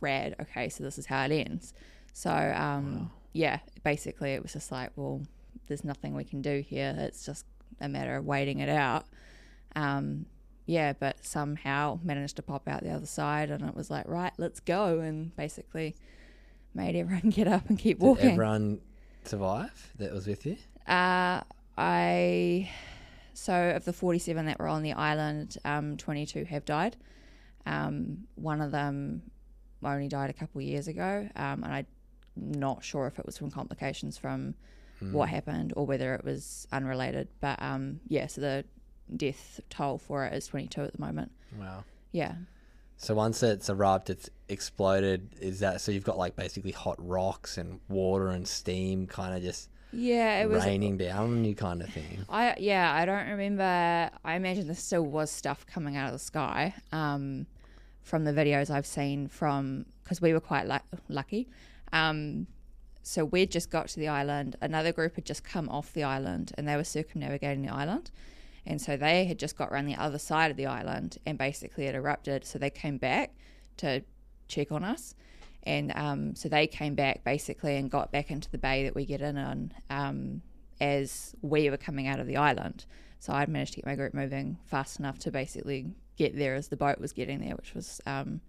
[0.02, 0.36] rad.
[0.42, 1.74] Okay, so this is how it ends.
[2.12, 5.22] So, um, yeah, basically, it was just like, well,
[5.72, 6.94] there's nothing we can do here.
[6.98, 7.46] It's just
[7.80, 9.06] a matter of waiting it out.
[9.74, 10.26] Um,
[10.66, 14.34] yeah, but somehow managed to pop out the other side, and it was like, right,
[14.38, 15.96] let's go, and basically
[16.74, 18.32] made everyone get up and keep Did walking.
[18.32, 18.82] everyone
[19.24, 20.58] survive that was with you?
[20.88, 21.40] Uh,
[21.78, 22.70] I
[23.34, 26.98] so of the forty-seven that were on the island, um, twenty-two have died.
[27.66, 29.22] Um, one of them
[29.84, 31.88] only died a couple of years ago, um, and I'm
[32.36, 34.56] not sure if it was from complications from
[35.12, 37.28] what happened or whether it was unrelated.
[37.40, 38.66] But um, yeah, so the
[39.16, 41.32] death toll for it is twenty-two at the moment.
[41.60, 41.84] Wow.
[42.12, 42.34] Yeah,
[42.98, 45.30] So once it's erupted, it's exploded.
[45.40, 45.92] Is that so?
[45.92, 50.50] You've got like basically hot rocks and water and steam, kind of just yeah, it
[50.50, 50.64] was.
[50.66, 52.26] raining down on you, kind of thing.
[52.30, 54.10] I yeah, I don't remember.
[54.24, 57.46] I imagine there still was stuff coming out of the sky um,
[58.04, 61.48] from the videos I've seen from because we were quite lu- lucky.
[61.94, 62.48] Um,
[63.04, 64.56] so we'd just got to the island.
[64.62, 68.12] Another group had just come off the island and they were circumnavigating the island.
[68.66, 71.86] And so they had just got around the other side of the island and basically
[71.86, 72.46] it erupted.
[72.46, 73.34] So they came back
[73.78, 74.04] to
[74.48, 75.16] check on us.
[75.64, 79.06] And um, so they came back basically and got back into the bay that we
[79.06, 80.42] get in on um,
[80.80, 82.86] as we were coming out of the island.
[83.20, 85.88] So I'd managed to get my group moving fast enough to basically
[86.18, 88.42] get there as the boat was getting there, which was um,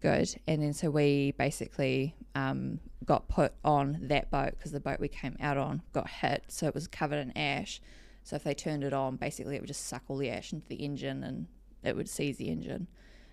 [0.00, 0.34] good.
[0.46, 5.08] And then so we basically um, got put on that boat because the boat we
[5.08, 6.44] came out on got hit.
[6.48, 7.80] So it was covered in ash.
[8.22, 10.66] So if they turned it on, basically it would just suck all the ash into
[10.68, 11.46] the engine and
[11.82, 12.86] it would seize the engine.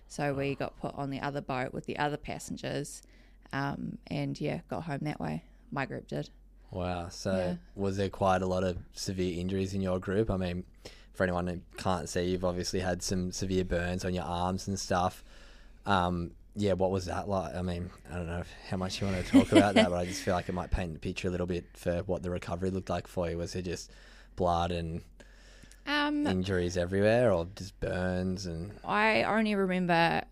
[0.08, 3.02] So we got put on the other boat with the other passengers
[3.52, 5.44] um, and yeah, got home that way.
[5.70, 6.28] My group did.
[6.70, 7.08] Wow.
[7.08, 7.54] So Yeah.
[7.74, 10.30] was there quite a lot of severe injuries in your group?
[10.30, 10.64] I mean,
[11.14, 14.78] for anyone who can't see, you've obviously had some severe burns on your arms and
[14.78, 15.24] stuff.
[15.86, 17.54] Um, yeah, what was that like?
[17.54, 20.04] I mean, I don't know how much you want to talk about that, but I
[20.04, 22.70] just feel like it might paint the picture a little bit for what the recovery
[22.70, 23.38] looked like for you.
[23.38, 23.90] Was it just
[24.36, 25.02] blood and
[25.86, 28.72] Um, injuries everywhere, or just burns and?
[28.84, 30.22] I only remember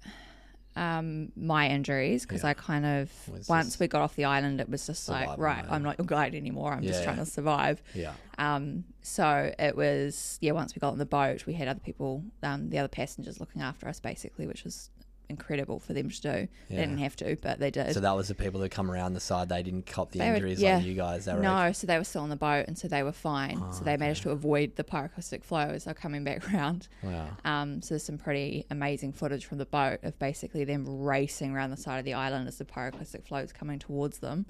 [0.76, 2.50] um, my injuries because Yeah.
[2.50, 3.10] I kind of
[3.48, 5.64] once we got off the island, it was just like right.
[5.68, 6.72] I'm not your guide anymore.
[6.72, 7.04] I'm just Yeah.
[7.06, 7.82] trying to survive.
[7.94, 8.12] Yeah.
[8.38, 10.52] Um, so it was yeah.
[10.52, 13.62] Once we got on the boat, we had other people, um, the other passengers looking
[13.62, 14.90] after us basically, which was
[15.30, 16.28] incredible for them to do.
[16.30, 16.80] They Yeah.
[16.80, 17.94] didn't have to, but they did.
[17.94, 19.48] So that was the people that come around the side.
[19.48, 20.76] They didn't cop the They were- injuries yeah.
[20.76, 21.24] like you guys.
[21.24, 23.58] They were no, so they were still on the boat, and so they were fine.
[23.62, 26.88] Oh, so they managed to avoid the pyroclastic flow as they're coming back around.
[27.02, 27.28] wow.
[27.44, 31.70] Um, so there's some pretty amazing footage from the boat of basically them racing around
[31.70, 34.46] the side of the island as the pyroclastic flow is coming towards them.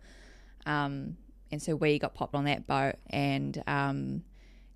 [0.67, 1.17] Um,
[1.53, 4.23] and so we got popped on that boat, and um,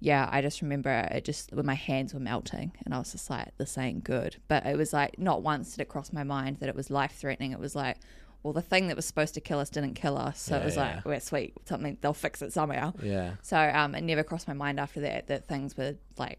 [0.05, 3.31] yeah, I just remember it just when my hands were melting, and I was just
[3.31, 6.59] like, "This ain't good." But it was like not once did it cross my mind
[6.61, 7.53] that it was life threatening.
[7.53, 7.97] It was like,
[8.43, 10.65] well, the thing that was supposed to kill us didn't kill us, so Yeah, it
[10.67, 10.97] was yeah.
[10.97, 12.93] like, we're sweet, something they'll fix it somehow.
[13.03, 13.37] Yeah.
[13.41, 16.39] So um, it never crossed my mind after that that things were like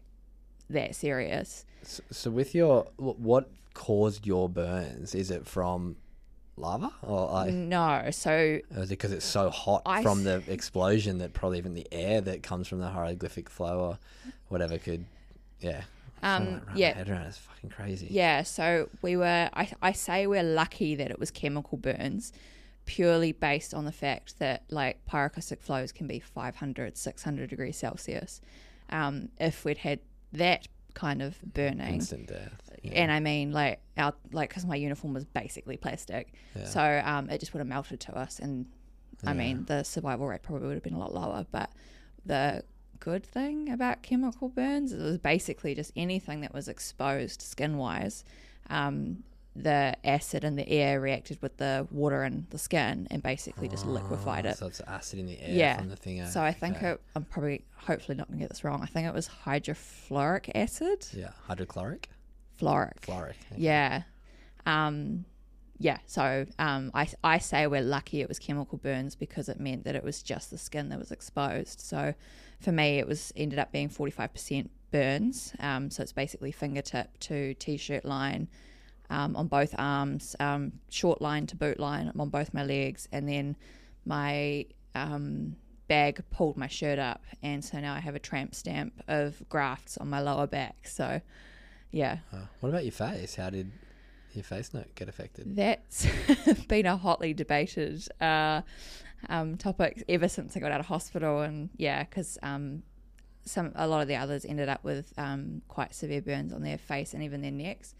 [0.70, 1.64] that serious.
[1.82, 5.12] So, so with your what caused your burns?
[5.12, 5.96] Is it from
[6.56, 7.52] lava or like?
[7.52, 11.74] No, so is it because it's so hot I from the explosion that probably even
[11.74, 13.98] the air that comes from the hieroglyphic flow or
[14.48, 15.04] whatever could,
[15.60, 15.82] yeah.
[16.22, 16.94] Um, yeah.
[16.94, 17.26] head around.
[17.26, 18.08] It's fucking crazy.
[18.10, 19.50] yeah, so we were.
[19.52, 22.32] I I say we're lucky that it was chemical burns,
[22.86, 28.40] purely based on the fact that like pyroclastic flows can be 500, 600 degrees Celsius.
[28.88, 30.00] Um, if we'd had
[30.32, 32.70] that kind of burning, Instant death.
[32.82, 32.92] Yeah.
[32.94, 36.32] and I mean like our like because my uniform was basically plastic,
[36.64, 38.66] so um, it just would have melted to us, and
[39.24, 41.46] I mean the survival rate probably would have been a lot lower.
[41.52, 41.70] But
[42.24, 42.64] the
[42.98, 47.76] good thing about chemical burns is it was basically just anything that was exposed skin
[47.76, 48.24] wise.
[48.70, 49.22] Um,
[49.62, 53.84] the acid in the air reacted with the water in the skin and basically just
[53.86, 54.58] liquefied Oh, it.
[54.58, 55.76] So it's acid in the air Yeah.
[55.78, 56.24] from the thing.
[56.26, 56.90] So I think Okay.
[56.90, 58.82] it, I'm probably, hopefully not going to get this wrong.
[58.82, 61.06] I think it was hydrofluoric acid.
[61.12, 62.08] Yeah, hydrochloric,
[62.60, 63.00] Fluoric.
[63.02, 63.34] fluoric.
[63.56, 64.02] Yeah.
[64.64, 65.24] Um,
[65.78, 65.98] yeah.
[66.06, 69.94] So um, I, I say we're lucky it was chemical burns because it meant that
[69.94, 71.80] it was just the skin that was exposed.
[71.80, 72.14] So
[72.60, 75.52] for me, it was ended up being 45% burns.
[75.60, 78.48] Um, so it's basically fingertip to t shirt line
[79.10, 83.08] um, on both arms, um, short line to boot line on both my legs.
[83.12, 83.56] And then
[84.04, 85.56] my um,
[85.88, 87.22] bag pulled my shirt up.
[87.42, 90.88] And so now I have a tramp stamp of grafts on my lower back.
[90.88, 91.20] So
[91.90, 92.18] yeah.
[92.32, 93.36] Oh, what about your face?
[93.36, 93.70] How did
[94.34, 95.56] your face not get affected?
[95.56, 96.06] That's
[96.68, 98.62] been a hotly debated uh,
[99.28, 102.82] um, topic ever since I got out of hospital, and yeah, because um,
[103.44, 106.78] some a lot of the others ended up with um, quite severe burns on their
[106.78, 107.94] face and even their necks.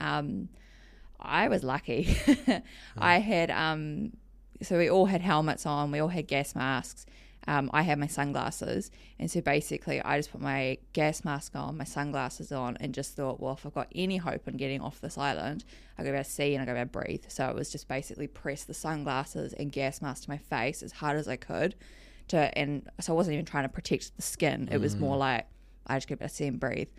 [0.00, 0.48] Um,
[1.20, 2.16] I was lucky.
[2.96, 4.12] I had um,
[4.62, 7.06] so we all had helmets on, we all had gas masks.
[7.46, 11.78] Um, I had my sunglasses, and so basically, I just put my gas mask on,
[11.78, 15.00] my sunglasses on, and just thought, well, if I've got any hope in getting off
[15.00, 15.64] this island,
[15.96, 17.24] I go to be able to see and I go to be able to breathe.
[17.28, 20.92] So it was just basically press the sunglasses and gas mask to my face as
[20.92, 21.74] hard as I could,
[22.28, 24.68] to and so I wasn't even trying to protect the skin.
[24.70, 25.46] It was more like
[25.86, 26.90] I just got to be able to see and breathe.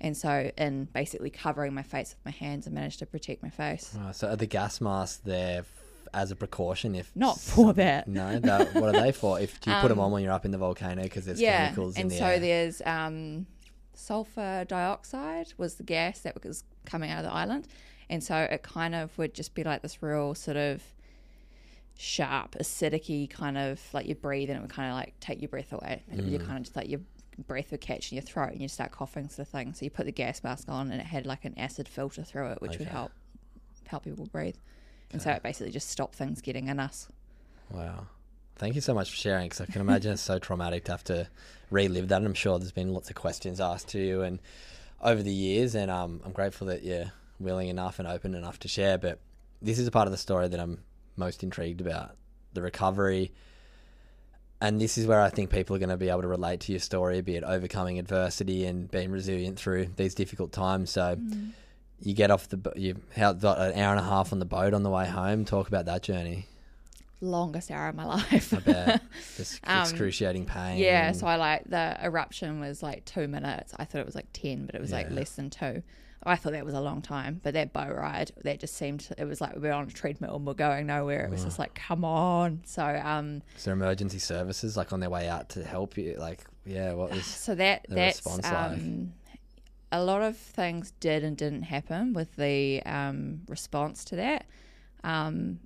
[0.00, 3.48] And so, in basically covering my face with my hands, I managed to protect my
[3.50, 3.96] face.
[3.98, 5.66] Oh, so are the gas masks there f-
[6.12, 6.94] as a precaution?
[6.94, 8.06] If Not for that.
[8.08, 9.40] no, that, what are they for?
[9.40, 11.66] If do you put them on when you're up in the volcano because there's yeah,
[11.66, 12.38] chemicals in and the so air?
[12.40, 13.46] there's um,
[13.94, 17.66] sulfur dioxide was the gas that was coming out of the island,
[18.10, 20.82] and so it kind of would just be like this real sort of
[21.96, 25.48] sharp, acidic kind of like you breathe and it would kind of like take your
[25.48, 26.44] breath away, Mm.
[26.46, 27.00] kind of just like your
[27.38, 29.74] breath would catch in your throat and you'd start coughing sort of thing.
[29.74, 32.52] So you put the gas mask on and it had like an acid filter through
[32.52, 33.12] it, which would help
[33.86, 34.56] help people breathe,
[35.12, 37.08] and so it basically just stopped things getting in us.
[37.70, 38.06] Wow.
[38.56, 41.04] Thank you so much for sharing because I can imagine it's so traumatic to have
[41.04, 41.28] to
[41.70, 42.18] relive that.
[42.18, 44.38] And I'm sure there's been lots of questions asked to you and
[45.00, 48.68] over the years, and um, I'm grateful that you're willing enough and open enough to
[48.68, 48.96] share.
[48.96, 49.18] But
[49.60, 50.82] this is a part of the story that I'm
[51.16, 52.16] most intrigued about
[52.52, 53.32] the recovery.
[54.66, 56.72] And this is where I think people are going to be able to relate to
[56.72, 60.90] your story, be it overcoming adversity and being resilient through these difficult times.
[60.90, 61.18] So
[62.00, 64.72] you get off the, you had got an hour and a half on the boat
[64.72, 65.44] on the way home.
[65.44, 66.46] Talk about that journey.
[67.20, 68.54] Longest hour of my life.
[68.54, 69.02] I bet.
[69.36, 70.78] Just Um, excruciating pain.
[70.78, 73.74] Yeah, and- so I like the eruption was like two minutes.
[73.78, 75.82] I thought it was like ten, but it was like less than two.
[76.26, 79.24] I thought that was a long time, but that boat ride that just seemed it
[79.24, 81.24] was like we were on a treadmill and we're going nowhere.
[81.24, 82.62] It was just like come on.
[82.64, 86.16] So um, Is there emergency services like on their way out to help you?
[86.18, 88.54] Like, yeah, what was so that the that's response like?
[88.54, 89.12] um,
[89.92, 94.46] a lot of things did and didn't happen with the um, response to that.
[95.04, 95.60] Um,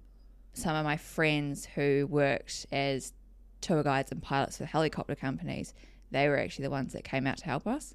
[0.55, 3.13] some of my friends who worked as
[3.61, 5.73] tour guides and pilots for helicopter companies,
[6.11, 7.95] they were actually the ones that came out to help us.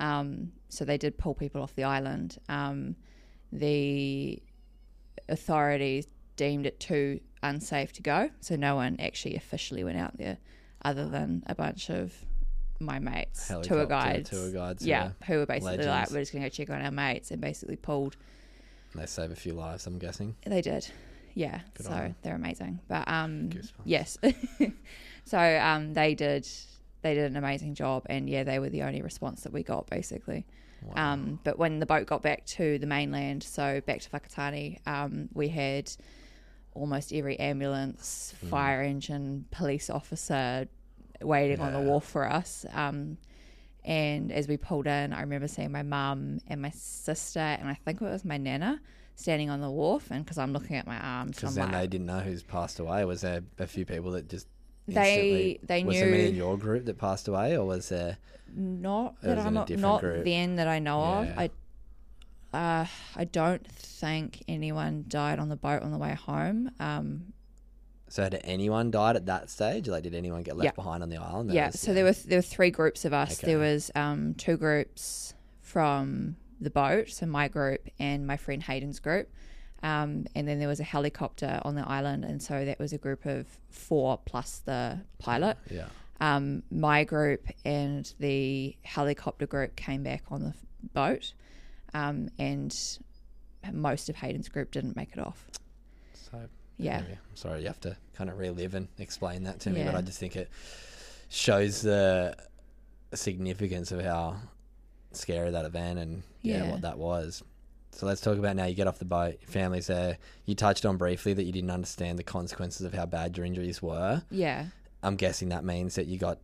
[0.00, 2.38] Um, so they did pull people off the island.
[2.48, 2.96] Um,
[3.52, 4.42] the
[5.28, 6.06] authorities
[6.36, 10.38] deemed it too unsafe to go, so no one actually officially went out there,
[10.84, 12.12] other than a bunch of
[12.78, 15.26] my mates, tour guides, tour guides, yeah, yeah.
[15.26, 18.16] who were basically like, we're just gonna go check on our mates, and basically pulled.
[18.94, 20.36] They save a few lives, I'm guessing.
[20.44, 20.88] They did,
[21.34, 21.60] yeah.
[21.74, 23.72] Good so they're amazing, but um, Goosebumps.
[23.84, 24.18] yes,
[25.24, 26.46] so um, they did.
[27.02, 29.88] They did an amazing job, and yeah, they were the only response that we got,
[29.88, 30.46] basically.
[30.94, 35.28] Um, but when the boat got back to the mainland, so back to Whakatane, um,
[35.34, 35.90] we had
[36.74, 38.46] almost every ambulance, Hmm.
[38.48, 40.68] fire engine, police officer
[41.22, 42.66] waiting on the wharf for us.
[42.72, 43.16] Um,
[43.84, 47.74] and as we pulled in, I remember seeing my mum and my sister, and I
[47.74, 48.80] think it was my nana,
[49.14, 50.10] standing on the wharf.
[50.10, 52.78] And because I'm looking at my arms, Because then like, they didn't know who's passed
[52.78, 53.04] away.
[53.04, 54.46] Was there a few people that just
[54.94, 58.18] They- they was there many knew- in your group that passed away, or was there?
[58.58, 60.24] not that was I'm not, not group.
[60.24, 61.32] then that I know Yeah.
[61.32, 61.38] of.
[61.38, 61.50] I
[62.56, 66.70] uh, I don't think anyone died on the boat on the way home.
[66.80, 67.32] Um,
[68.08, 69.88] So had anyone died at that stage?
[69.88, 70.70] Like, did anyone get left Yeah.
[70.70, 71.52] behind on the island?
[71.52, 73.38] yeah, was- so there were there were three groups of us.
[73.40, 73.48] Okay.
[73.48, 79.00] There was um, two groups from the boat, so my group and my friend Hayden's
[79.00, 79.28] group,
[79.82, 82.98] um, and then there was a helicopter on the island, and so that was a
[82.98, 85.56] group of four plus the pilot.
[85.70, 85.86] Yeah.
[86.20, 90.54] Um, my group and the helicopter group came back on the
[90.94, 91.34] boat,
[91.94, 92.74] um, and
[93.72, 95.44] most of Hayden's group didn't make it off.
[96.14, 97.00] So Yeah.
[97.00, 99.86] maybe- I'm sorry, you have to kind of relive and explain that to me, yeah.
[99.92, 100.48] but I just think it
[101.28, 102.36] shows the
[103.12, 104.36] significance of how
[105.12, 106.70] scary that event and yeah, Yeah.
[106.70, 107.42] what that was.
[107.92, 108.64] So let's talk about now.
[108.66, 110.18] You get off the boat, your family's there.
[110.44, 113.80] You touched on briefly that you didn't understand the consequences of how bad your injuries
[113.80, 114.22] were.
[114.30, 114.66] Yeah.
[115.02, 116.38] I'm guessing that means that you got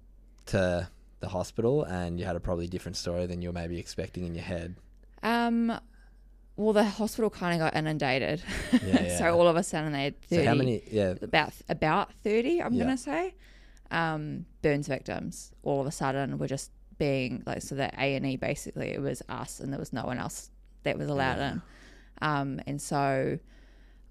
[0.47, 0.89] to
[1.21, 4.35] the hospital and you had a probably different story than you were maybe expecting in
[4.35, 4.77] your head.
[5.23, 5.79] Um,
[6.57, 9.19] well, the hospital kind of got inundated, Yeah, yeah.
[9.19, 10.43] so all of a sudden they had thirty.
[10.43, 10.83] So how many?
[10.91, 12.85] Yeah, About about thirty, I'm Yeah.
[12.85, 13.35] gonna say,
[13.91, 15.53] um, burns victims.
[15.63, 19.01] All of a sudden, were just being like so that A and E basically it
[19.01, 20.51] was us, and there was no one else
[20.85, 21.53] that was allowed Yeah.
[21.53, 21.63] in.
[22.21, 23.39] Um, and so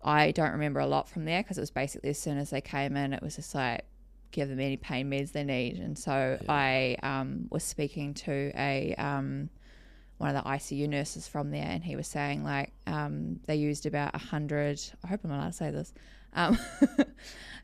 [0.04, 2.62] I don't remember a lot from there because it was basically as soon as they
[2.62, 3.86] came in, it was just like
[4.32, 5.78] give them any pain meds they need.
[5.78, 9.50] And so I um, was speaking to a um,
[10.18, 13.86] one of the ICU nurses from there, and he was saying like um, they used
[13.86, 14.82] about a hundred.
[15.04, 15.94] I hope I'm allowed to say this.
[16.34, 16.58] Um,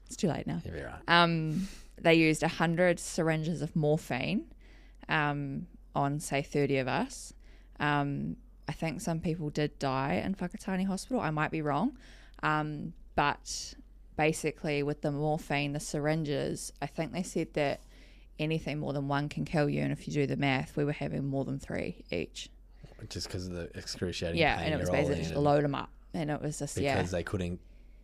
[0.05, 0.61] it's too late now.
[0.65, 0.93] right.
[1.23, 1.67] Um,
[2.01, 4.45] they used a hundred syringes of morphine
[5.09, 7.33] um, on say thirty of us.
[7.79, 8.37] Um,
[8.67, 11.21] I think some people did die in Whakatane Hospital.
[11.21, 11.97] I might be wrong,
[12.43, 13.73] um, but
[14.17, 17.81] basically with the morphine, the syringes, I think they said that
[18.39, 20.91] anything more than one can kill you, and if you do the math, we were
[20.91, 22.49] having more than three each.
[23.09, 25.89] Just because of the excruciating yeah, pain and it was basically just load them up,
[26.13, 26.95] and it was just because yeah.
[26.95, 27.59] Because they couldn't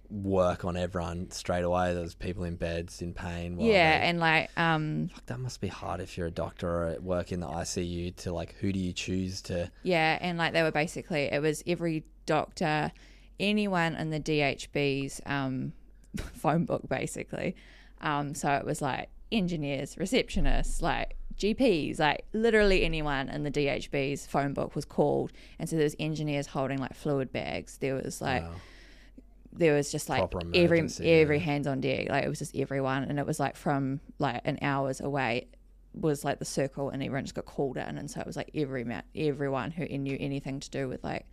[0.10, 1.94] work on everyone straight away.
[1.94, 3.60] There was people in beds in pain.
[3.60, 6.86] Yeah, they- and like um, Fuck, that must be hard if you're a doctor or
[6.88, 9.72] at work in the ICU to like who do you choose to?
[9.84, 12.92] Yeah, and like they were basically it was every doctor,
[13.40, 15.74] anyone in the DHB's um,
[16.18, 17.56] phone book basically.
[18.02, 24.28] Um, so it was like engineers, receptionists, like GPs, like literally anyone in the DHB's
[24.28, 25.32] phone book was called.
[25.58, 27.78] And so there was engineers holding like fluid bags.
[27.80, 28.52] There was like Wow.
[29.56, 31.44] There was just like Proper every every yeah.
[31.44, 32.10] hands on deck.
[32.10, 35.48] Like it was just everyone, and it was like from like an hours away
[35.94, 38.50] was like the circle, and everyone just got called in, and so it was like
[38.56, 41.28] every ma- everyone who knew anything to do with like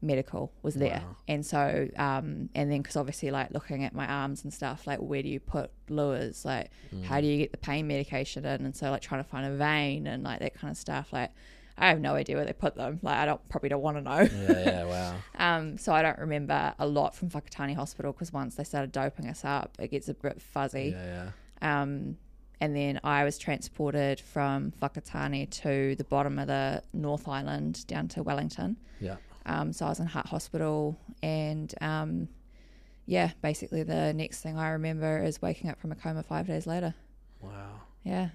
[0.00, 4.44] medical was there, and so um and then because obviously like looking at my arms
[4.44, 6.44] and stuff, like where do you put luers?
[6.44, 7.04] Like Mm.
[7.04, 8.64] how do you get the pain medication in?
[8.64, 11.30] And so like trying to find a vein and like that kind of stuff, like.
[11.78, 12.98] I have no idea where they put them.
[13.02, 14.20] Like I don't probably don't want to know.
[14.20, 15.14] Yeah, yeah, wow.
[15.38, 19.28] Um, so I don't remember a lot from Whakatane Hospital because once they started doping
[19.28, 20.94] us up, it gets a bit fuzzy.
[20.96, 21.30] Yeah,
[21.62, 21.82] yeah.
[21.82, 22.16] Um,
[22.60, 28.08] and then I was transported from Whakatane to the bottom of the North Island down
[28.08, 28.76] to Wellington.
[29.00, 29.16] Yeah.
[29.46, 32.28] Um, so I was in Hutt Hospital, and um,
[33.06, 36.66] yeah, basically the next thing I remember is waking up from a coma five days
[36.66, 36.94] later.
[37.40, 37.80] Wow.
[38.02, 38.30] Yeah.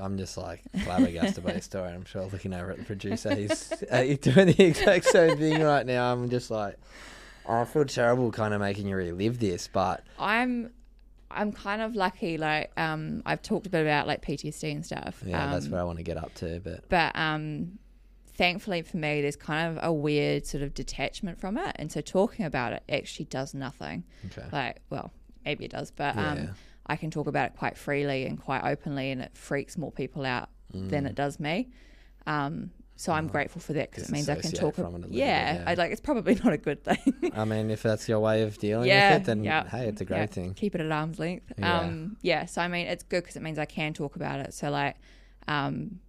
[0.00, 1.90] I'm just like flabbergasted by your story.
[1.90, 5.86] I'm sure looking over at the producer, he's, uh, doing the exact same thing right
[5.86, 6.12] now.
[6.12, 6.76] I'm just like,
[7.48, 10.70] I feel terrible kind of making you relive this, but I'm
[11.30, 12.38] I'm kind of lucky.
[12.38, 15.22] Like um, I've talked a bit about like PTSD and stuff.
[15.24, 16.60] yeah, that's Um, where I want to get up to.
[16.60, 17.78] But but um,
[18.34, 22.00] thankfully for me, there's kind of a weird sort of detachment from it, and so
[22.00, 24.04] talking about it actually does nothing.
[24.26, 24.46] okay.
[24.52, 25.12] Like, well,
[25.44, 26.30] maybe it does, but Yeah.
[26.32, 26.48] um,
[26.88, 30.24] I can talk about it quite freely and quite openly, and it freaks more people
[30.24, 31.08] out than Mm.
[31.10, 31.68] it does me.
[32.26, 34.76] Um, so I'm grateful for that because it means I can talk.
[34.78, 35.64] ab- little bit, yeah, yeah.
[35.68, 37.32] I like it's probably not a good thing.
[37.32, 40.00] I mean, if that's your way of dealing yeah, with it, then yeah, hey, it's
[40.00, 40.54] a great yeah, thing.
[40.54, 41.52] Keep it at arm's length.
[41.56, 41.78] Yeah.
[41.80, 42.46] Um, yeah.
[42.46, 44.52] So I mean, it's good because it means I can talk about it.
[44.52, 44.96] So like,
[45.46, 46.00] um,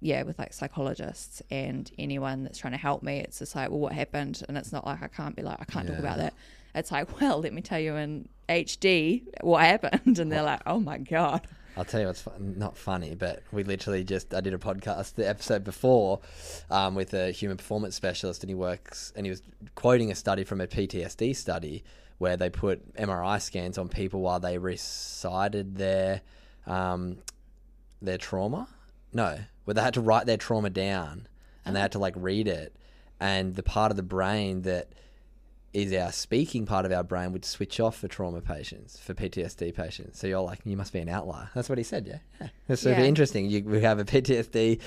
[0.00, 3.78] yeah, with like psychologists and anyone that's trying to help me, it's just like, well,
[3.78, 4.42] what happened?
[4.48, 6.34] And it's not like I can't be like, I can't talk about that.
[6.74, 10.80] It's like, well, let me tell you in HD what happened, and they're like, oh
[10.80, 11.46] my god.
[11.76, 15.14] I'll tell you what's fun, not funny, but we literally just I did a podcast
[15.14, 16.20] the episode before
[16.70, 19.42] um, with a human performance specialist, and he works and he was
[19.74, 21.82] quoting a study from a PTSD study
[22.18, 26.20] where they put MRI scans on people while they recited their
[26.66, 27.18] um,
[28.02, 28.68] their trauma.
[29.14, 31.26] No, where they had to write their trauma down
[31.64, 32.76] and they had to like read it,
[33.18, 34.92] and the part of the brain that
[35.72, 39.74] is our speaking part of our brain would switch off for trauma patients, for PTSD
[39.74, 40.18] patients.
[40.18, 41.48] So you're like, you must be an outlier.
[41.54, 42.18] That's what he said, yeah.
[42.40, 42.48] yeah.
[42.68, 43.06] It's super Yeah.
[43.06, 43.46] interesting.
[43.48, 44.80] You, we have a PTSD,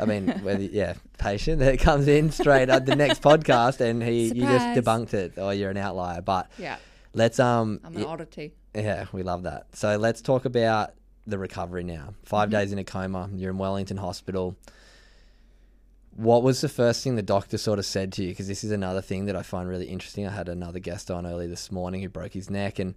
[0.00, 4.28] I mean, whether, yeah, patient that comes in straight at the next podcast and he
[4.28, 6.22] you just debunked it, or you're an outlier.
[6.22, 6.76] But Yeah,
[7.12, 8.54] let's um, I'm an oddity.
[8.74, 9.66] yeah, we love that.
[9.76, 10.92] So let's talk about
[11.26, 12.14] the recovery now.
[12.24, 12.50] 5 Mm-hmm.
[12.58, 13.28] days in a coma.
[13.34, 14.56] You're in Wellington Hospital.
[16.20, 18.28] What was the first thing the doctor sort of said to you?
[18.28, 20.26] Because this is another thing that I find really interesting.
[20.26, 22.94] I had another guest on early this morning who broke his neck, and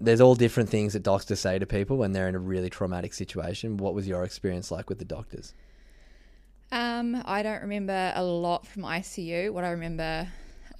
[0.00, 3.14] there's all different things that doctors say to people when they're in a really traumatic
[3.14, 3.76] situation.
[3.76, 5.54] What was your experience like with the doctors?
[6.72, 9.52] Um, I don't remember a lot from ICU.
[9.52, 10.26] What I remember,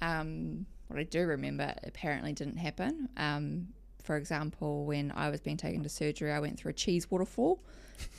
[0.01, 3.07] um, what I do remember, apparently didn't happen.
[3.15, 3.69] Um,
[4.03, 7.63] for example, when I was being taken to surgery, I went through a cheese waterfall.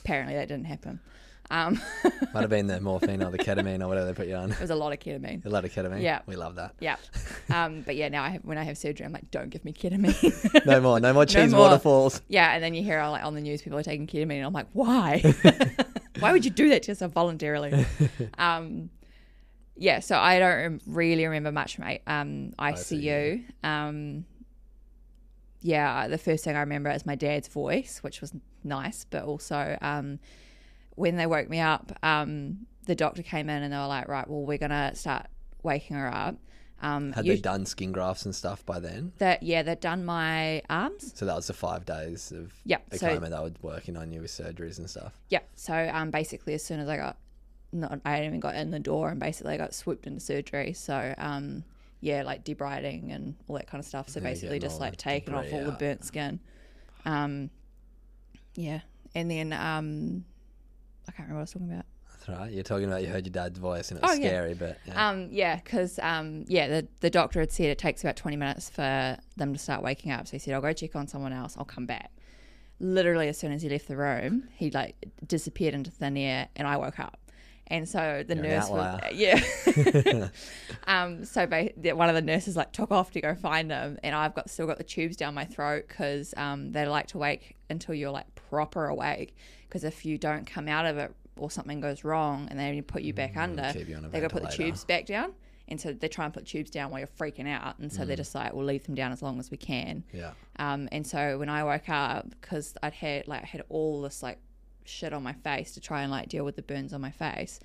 [0.03, 1.01] apparently, that didn't happen.
[1.49, 1.81] Um,
[2.33, 4.51] Might have been the morphine or the ketamine or whatever they put you on.
[4.51, 5.45] it was a lot of ketamine.
[5.45, 6.01] A lot of ketamine.
[6.01, 6.19] Yeah.
[6.25, 6.73] we love that.
[6.79, 6.97] Yeah.
[7.49, 9.71] Um, but yeah, now I have, when I have surgery, I'm like, don't give me
[9.71, 10.65] ketamine.
[10.65, 11.61] No more, no more cheese more.
[11.61, 12.21] waterfalls.
[12.27, 14.51] yeah, and then you hear like on the news people are taking ketamine, and I'm
[14.51, 15.21] like, why?
[16.19, 17.85] why would you do that to yourself voluntarily?
[18.37, 18.89] um,
[19.77, 23.45] yeah, so I don't really remember much from um, ICU.
[23.63, 24.25] Um,
[25.61, 28.33] yeah, the first thing I remember is my dad's voice, which was
[28.65, 30.19] nice, but also um,
[30.97, 34.27] when they woke me up, um, the doctor came in and they were like, right,
[34.29, 35.27] well, we're gonna start
[35.63, 36.35] waking her up.
[36.81, 39.11] Um, Had they done skin grafts and stuff by then?
[39.17, 41.11] that yeah, they'd done my arms.
[41.15, 44.11] So that was the five days of Yep, a so- coma they were working on
[44.11, 45.13] you with surgeries and stuff.
[45.29, 45.39] Yeah.
[45.55, 47.17] So um, basically, as soon as I got,
[47.71, 50.73] not, I hadn't even got in the door, and basically I got swooped into surgery.
[50.73, 51.63] So um,
[51.99, 54.09] yeah, like debriding and all that kind of stuff.
[54.09, 55.79] So basically, getting just all like the taking off debris all the out.
[55.79, 56.39] burnt skin.
[57.05, 57.49] Um,
[58.55, 58.81] yeah,
[59.15, 60.25] and then um,
[61.07, 61.85] I can't remember what I was talking about.
[62.11, 62.51] That's right.
[62.51, 64.27] You're talking about you heard your dad's voice and it was Oh, yeah.
[64.27, 65.09] scary, but yeah.
[65.09, 68.69] Um, yeah, because um, yeah, the the doctor had said it takes about twenty minutes
[68.69, 70.27] for them to start waking up.
[70.27, 71.55] So he said, "I'll go check on someone else.
[71.57, 72.11] I'll come back."
[72.79, 74.95] Literally, as soon as he left the room, he like
[75.25, 77.17] disappeared into thin air, and I woke up.
[77.69, 79.41] And so the You're nurse was yeah.
[80.87, 84.15] um, so ba- one of the nurses like took off to go find him, and
[84.15, 87.55] I've got still got the tubes down my throat because um, they like to wake
[87.69, 89.35] until you're like proper awake.
[89.67, 93.01] Because if you don't come out of it or something goes wrong, and they put
[93.03, 95.33] you back under, Mm, keep you they got to put the tubes back down.
[95.69, 97.77] And so they try and put tubes down while you're freaking out.
[97.79, 98.07] And so Mm.
[98.07, 100.03] they're just like, we'll leave them down as long as we can.
[100.13, 100.31] yeah.
[100.57, 104.23] Um, and so when I woke up, because I'd had like I had all this
[104.23, 104.39] like
[104.85, 107.59] shit on my face to try and like deal with the burns on my face,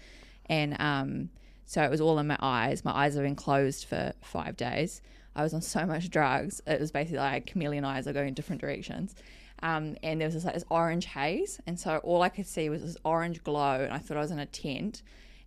[0.47, 1.31] and um,
[1.65, 2.85] so it was all in my eyes.
[2.85, 5.01] My eyes have been closed for five days.
[5.37, 6.61] I was on so much drugs.
[6.67, 9.15] It was basically like chameleon eyes are going in different directions.
[9.63, 12.69] Um, and there was this like this orange haze, and so all I could see
[12.69, 15.03] was this orange glow, and I thought I was in a tent.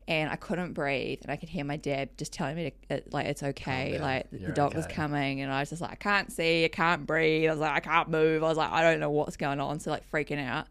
[0.07, 3.25] And I couldn't breathe, and I could hear my dad just telling me to, like
[3.25, 4.01] it's okay, down.
[4.01, 4.93] like the You're doctor's okay.
[4.93, 7.49] coming, and I was just like, I can't see, I can't breathe.
[7.49, 8.43] I was like, I can't move.
[8.43, 9.79] I was like, I don't know what's going on.
[9.79, 10.67] So like freaking out.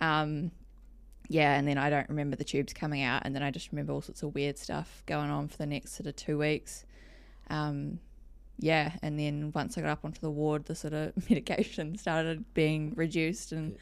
[0.00, 0.52] Um,
[1.26, 3.94] yeah, and then I don't remember the tubes coming out, and then I just remember
[3.94, 6.84] all sorts of weird stuff going on for the next sort of two weeks.
[7.50, 7.98] Um,
[8.58, 12.52] yeah, and then once I got up onto the ward, the sort of medication started
[12.54, 13.76] being reduced, and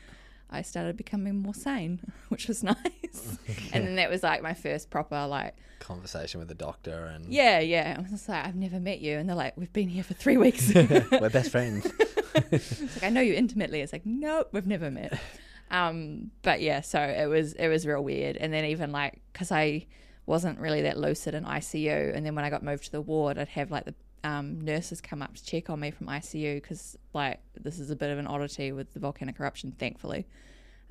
[0.51, 2.77] I started becoming more sane, which was nice.
[3.73, 7.61] and then that was like my first proper like Conversation with the doctor and yeah,
[7.61, 7.95] yeah.
[7.97, 9.19] I was just like, I've never met you.
[9.19, 10.73] And they're like, we've been here for three weeks.
[10.75, 11.87] we're best friends.
[12.51, 13.83] it's like, I know you intimately.
[13.83, 15.19] It's like, nope, we've never met.
[15.71, 18.37] Um, but yeah, so it was, it was real weird.
[18.37, 19.87] And then even like, cause I
[20.25, 22.17] wasn't really that lucid in ICU.
[22.17, 23.95] And then when I got moved to the ward, I'd have like the
[24.27, 26.63] um, nurses come up to check on me from ICU.
[26.63, 30.27] Cause like, this is a bit of an oddity with the volcanic eruption, thankfully.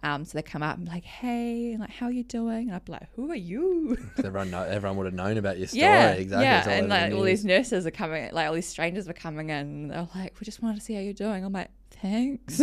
[0.03, 2.67] Um, so they come up and be like, hey, like, how are you doing?
[2.67, 5.67] And I'd be like, who are you?" everyone, know, everyone would have known about your
[5.67, 5.83] story.
[5.83, 6.45] Yeah, exactly.
[6.45, 9.57] yeah, and like all these nurses are coming, like all these strangers were coming in.
[9.57, 12.61] And they're like, "We just wanted to see how you're doing." I'm like, "Thanks,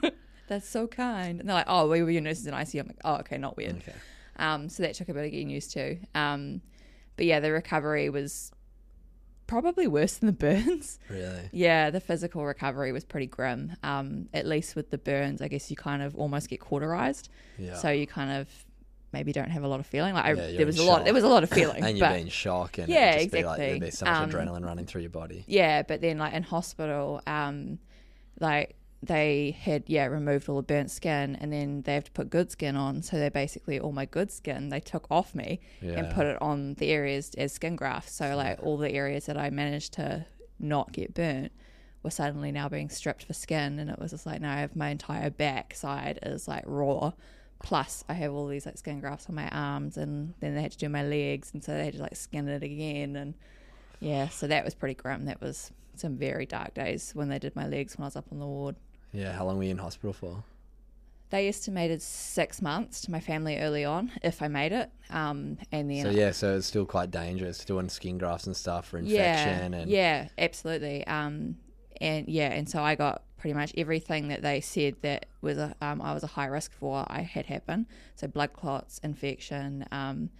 [0.48, 3.00] that's so kind." And they're like, "Oh, we were your nurses in ICU." I'm like,
[3.02, 3.94] "Oh, okay, not weird." Okay.
[4.36, 5.96] Um, so that took a bit of getting used to.
[6.14, 6.60] Um,
[7.16, 8.52] but yeah, the recovery was
[9.46, 10.98] probably worse than the burns.
[11.10, 11.48] Really?
[11.52, 13.72] Yeah, the physical recovery was pretty grim.
[13.82, 17.28] Um, at least with the burns, I guess you kind of almost get cauterized,
[17.58, 17.74] Yeah.
[17.76, 18.48] so you kind of
[19.12, 20.14] maybe don't have a lot of feeling.
[20.14, 21.96] Like I, Yeah, there was in a lot, there was a lot of feeling, and
[21.96, 23.66] you're being shock and Yeah, just be like exactly.
[23.66, 25.44] there'd be so much Um, adrenaline running through your body.
[25.46, 27.78] yeah, but then like in hospital, um,
[28.40, 28.74] like
[29.06, 32.50] they had yeah removed all the burnt skin, and then they have to put good
[32.50, 33.02] skin on.
[33.02, 36.74] So they basically all my good skin they took off me and put it on
[36.74, 38.14] the areas as skin grafts.
[38.14, 40.26] So like all the areas that I managed to
[40.58, 41.52] not get burnt
[42.02, 44.76] were suddenly now being stripped for skin, and it was just like now I have
[44.76, 47.12] my entire back side is like raw.
[47.62, 50.72] Plus, I have all these like skin grafts on my arms, and then they had
[50.72, 53.34] to do my legs, and so they had to like skin it again, and
[54.00, 55.24] yeah, so that was pretty grim.
[55.24, 58.26] That was some very dark days when they did my legs when I was up
[58.30, 58.76] on the ward.
[59.14, 59.32] Yeah.
[59.32, 60.44] How long were you in hospital for?
[61.30, 65.90] They estimated six months to my family early on if I made it, um, and
[65.90, 69.32] then So yeah, so it's still quite dangerous doing skin grafts and stuff for yeah,
[69.32, 71.04] infection and yeah, absolutely.
[71.06, 71.56] Um,
[72.00, 75.74] and yeah, and so I got pretty much everything that they said that was a,
[75.80, 77.04] um, I was a high risk for.
[77.08, 77.86] I had happen.
[78.14, 79.86] So blood clots, infection.
[79.90, 80.30] Um,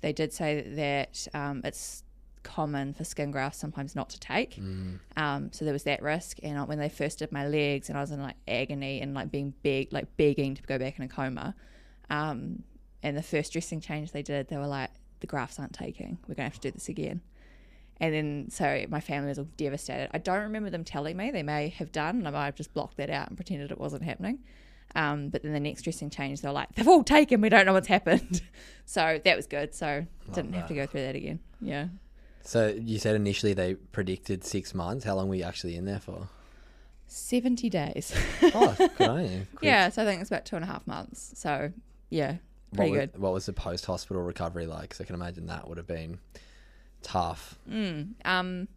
[0.00, 2.02] they did say that um, it's
[2.46, 4.56] common for skin grafts sometimes not to take.
[4.56, 5.00] Mm.
[5.16, 6.38] Um, so there was that risk.
[6.42, 9.30] And when they first did my legs, and I was in like agony and like
[9.30, 11.54] being beg, like begging to go back in a coma.
[12.08, 12.62] Um,
[13.02, 14.90] and the first dressing change they did, they were like,
[15.20, 16.18] "The grafts aren't taking.
[16.26, 17.20] We're gonna have to do this again."
[17.98, 20.10] And then, so my family was all devastated.
[20.12, 21.30] I don't remember them telling me.
[21.30, 23.78] They may have done, and I might have just blocked that out and pretended it
[23.78, 24.40] wasn't happening.
[24.94, 27.40] Um, but then the next dressing change, they're like, they've all taken.
[27.40, 28.42] We don't know what's happened.
[28.84, 29.74] so that was good.
[29.74, 31.40] So didn't have to go through that again.
[31.60, 31.88] Yeah.
[32.46, 35.04] So you said initially they predicted six months.
[35.04, 36.28] How long were you actually in there for?
[37.08, 38.14] 70 days.
[38.42, 39.46] Oh, good on you.
[39.54, 39.62] Quick.
[39.68, 39.88] yeah.
[39.90, 41.32] So I think it's about two and a half months.
[41.36, 41.72] So
[42.10, 42.36] yeah,
[42.70, 43.18] What pretty was, good.
[43.20, 44.82] What was the post hospital recovery like?
[44.82, 46.18] Because I can imagine that would have been
[47.02, 47.58] tough.
[48.24, 48.68] um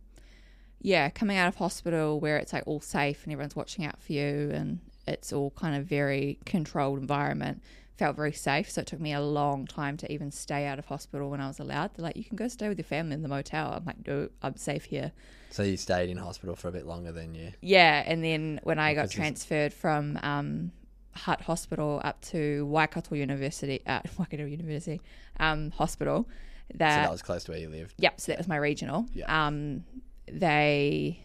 [0.82, 4.14] yeah coming out of hospital where it's like all safe and everyone's watching out for
[4.14, 7.62] you and it's all kind of very controlled environment
[8.00, 10.86] felt very safe so it took me a long time to even stay out of
[10.86, 13.22] hospital when i was allowed they're like you can go stay with your family in
[13.22, 15.12] the motel i'm like no i'm safe here
[15.52, 17.52] So you stayed in hospital for a bit longer than you.
[17.62, 20.72] yeah and then when i got this- transferred from um
[21.16, 25.02] Hutt Hospital up to Waikato University, uh, Waikato University
[25.40, 26.26] um, Hospital.
[26.72, 27.96] So That, that was close to where you lived.
[27.98, 29.06] Yep, so that was my regional.
[29.14, 29.26] Yeah.
[29.48, 29.84] Um,
[30.32, 31.20] they.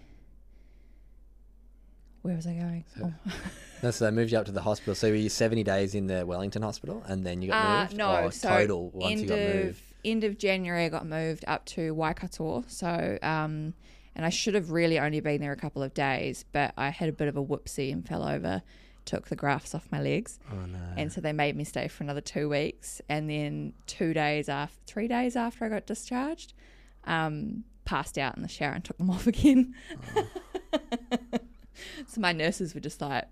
[2.25, 2.85] Where was I going?
[3.03, 3.13] Oh.
[3.83, 4.95] No, so they moved you up to the hospital.
[4.95, 7.97] So were you 70 days in the Wellington hospital and then you got Uh, moved?
[7.99, 9.83] no, Or so total once end you got of moved.
[10.07, 12.65] end of January, I got moved up to Waikato.
[12.67, 13.75] So, um,
[14.17, 17.11] and I should have really only been there a couple of days, but I had
[17.11, 18.63] a bit of a whoopsie and fell over,
[19.05, 20.79] took the grafts off my legs, Oh no.
[20.97, 23.03] and so they made me stay for another two weeks.
[23.11, 26.55] And then two days after, three days after I got discharged,
[27.05, 29.75] um, passed out in the shower and took them off again.
[30.17, 30.27] Oh.
[32.07, 33.25] so my nurses were just like.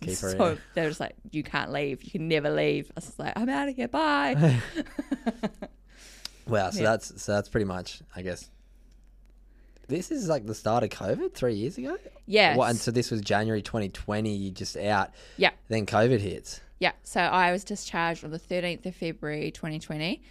[0.00, 0.58] Keep her so in.
[0.74, 2.02] they were just like, you can't leave.
[2.02, 2.90] You can never leave.
[2.90, 3.86] I was just like, I'm out of here.
[3.86, 4.60] Bye.
[6.46, 6.90] Wow, so Yeah.
[6.90, 8.50] that's so that's pretty much, I guess.
[9.88, 11.98] This is like the start of COVID three years ago.
[12.26, 12.56] Yes.
[12.56, 12.70] What?
[12.70, 14.34] And so this was January 2020.
[14.34, 15.10] You just out.
[15.36, 15.50] Yeah.
[15.68, 16.60] Then COVID hits.
[16.80, 16.92] Yeah.
[17.04, 20.22] So I was discharged on the 13th of February 2020.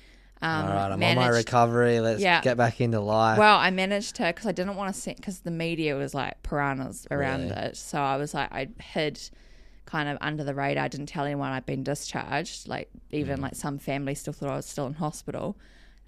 [0.42, 2.00] Um, All right, I'm on my recovery.
[2.00, 2.42] Let's Yeah.
[2.42, 3.38] get back into life.
[3.38, 6.42] Well, I managed to because I didn't want to see because the media was like
[6.44, 7.54] piranhas around Really?
[7.56, 7.78] it.
[7.78, 9.20] So I was like, I hid
[9.86, 10.86] kind of under the radar.
[10.86, 12.68] I didn't tell anyone I'd been discharged.
[12.68, 13.44] Like even Mm.
[13.44, 15.58] like some family still thought I was still in hospital.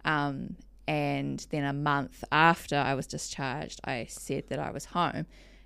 [0.04, 0.56] Um,
[0.88, 5.26] and then a month after I was discharged, I said that I was home.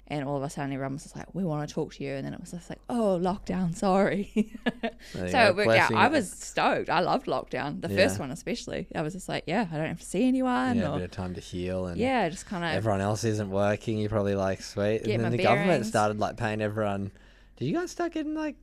[0.10, 2.14] And all of a sudden, everyone was just like, "We want to talk to you."
[2.14, 4.53] And then it was just like, "Oh, lockdown, sorry."
[5.14, 5.91] So it worked out.
[5.93, 6.89] I was stoked.
[6.89, 8.88] I loved lockdown, the first one especially.
[8.95, 11.12] I was just like, "Yeah, I don't have to see anyone." yeah, a bit of
[11.12, 13.97] time to heal and yeah, just kind of everyone else isn't working.
[13.97, 17.12] You're probably like sweet, and then the government started like paying everyone.
[17.58, 18.55] Did you guys start getting like?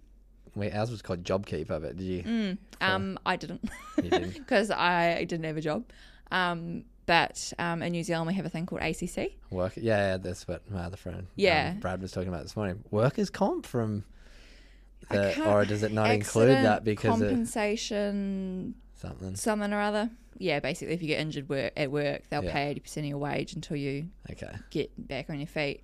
[0.54, 2.56] Wait, ours was called JobKeeper, but did you?
[2.80, 4.34] Um, I didn't You didn't.
[4.38, 5.84] because I didn't have a job.
[6.30, 9.32] Um, but um, in New Zealand, we have a thing called ACC.
[9.50, 9.74] Work.
[9.76, 11.72] Yeah, yeah, that's what my other friend, Yeah.
[11.74, 12.82] um, Brad was talking about this morning.
[12.90, 14.04] Workers' comp from.
[15.10, 19.34] The, or does it not include that because of compensation, something?
[19.36, 20.10] something or other?
[20.38, 22.52] Yeah, basically, if you get injured work at work, they'll Yeah.
[22.52, 24.50] pay eighty percent of your wage until you Okay.
[24.70, 25.82] get back on your feet.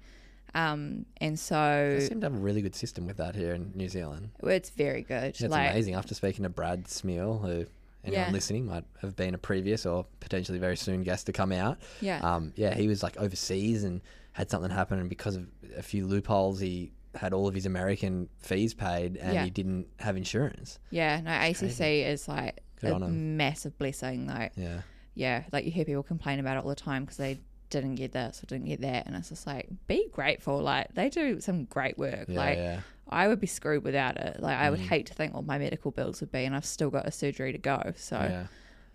[0.55, 3.71] Um, and so They seem to have a really good system with that here in
[3.77, 4.31] New Zealand.
[4.43, 5.23] it's very good.
[5.25, 5.95] It's like, amazing.
[5.95, 7.67] After speaking to Brad Smeele, who
[8.05, 8.33] anyone Yeah.
[8.33, 11.79] listening might have been a previous or potentially very soon guest to come out.
[12.01, 12.19] Yeah.
[12.21, 14.01] Um, yeah, he was like overseas and
[14.33, 15.47] had something happen, and because of
[15.77, 19.45] a few loopholes, he had all of his American fees paid, and Yeah.
[19.45, 20.79] he didn't have insurance.
[20.91, 24.27] Yeah, no, ACC is like Good a massive blessing.
[24.29, 24.83] Like, Yeah.
[25.15, 28.13] yeah, like you hear people complain about it all the time because they didn't get
[28.13, 30.61] this or didn't get that, and it's just like be grateful.
[30.61, 32.27] Like they do some great work.
[32.29, 32.81] Yeah, like yeah.
[33.11, 34.41] I would be screwed without it.
[34.41, 34.71] Like I Mm.
[34.71, 37.11] would hate to think what my medical bills would be, and I've still got a
[37.13, 37.93] surgery to go.
[37.97, 38.47] So Yeah.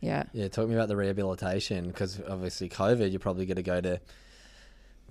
[0.02, 3.82] yeah, Yeah, talk me about the rehabilitation because obviously COVID, you're probably going to go
[3.82, 4.00] to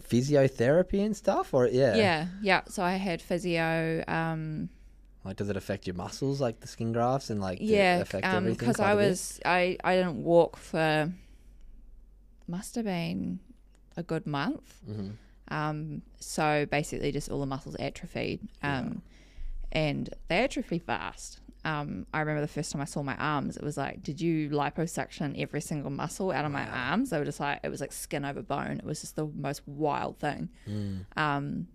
[0.08, 2.60] physiotherapy and stuff, or yeah, yeah, yeah.
[2.68, 4.04] So I had physio.
[4.08, 4.68] Um,
[5.24, 8.44] Like, does it affect your muscles, like the skin grafts, and like yeah, affect um,
[8.44, 8.58] everything?
[8.58, 11.12] because I was I I didn't walk for
[12.46, 13.40] must have been
[13.96, 14.80] a good month.
[14.88, 15.14] Mhm.
[15.48, 19.02] Um, so basically, just all the muscles atrophied, um,
[19.72, 21.40] and they atrophy fast.
[21.64, 24.50] Um, I remember the first time I saw my arms, it was like, did you
[24.50, 27.08] liposuction every single muscle out of my arms?
[27.10, 28.78] They were just like, it was like skin over bone.
[28.78, 30.50] It was just the most wild thing.
[30.68, 31.06] Mm.
[31.16, 31.68] Um,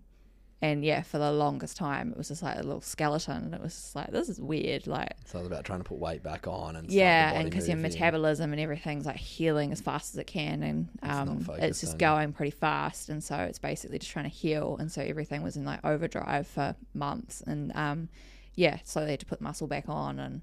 [0.62, 3.62] and yeah, for the longest time, it was just like a little skeleton, and it
[3.62, 4.86] was just like, this is weird.
[4.86, 7.78] Like, So it's about trying to put weight back on and yeah, and because your
[7.78, 11.98] metabolism and everything's like healing as fast as it can, and um, focused it's just
[11.98, 15.56] going pretty fast, and so it's basically just trying to heal, and so everything was
[15.56, 18.08] in like overdrive for months, and um,
[18.54, 20.42] yeah, so they had to put muscle back on, and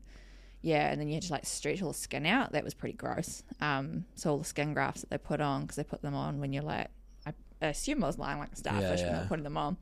[0.64, 2.54] yeah, and then you had to like stretch all the skin out.
[2.54, 3.44] That was pretty gross.
[3.62, 6.40] Um, so all the skin grafts that they put on, because they put them on
[6.40, 6.88] when you're like,
[7.62, 9.22] I assume I was lying like a starfish when they yeah.
[9.22, 9.78] were putting them on.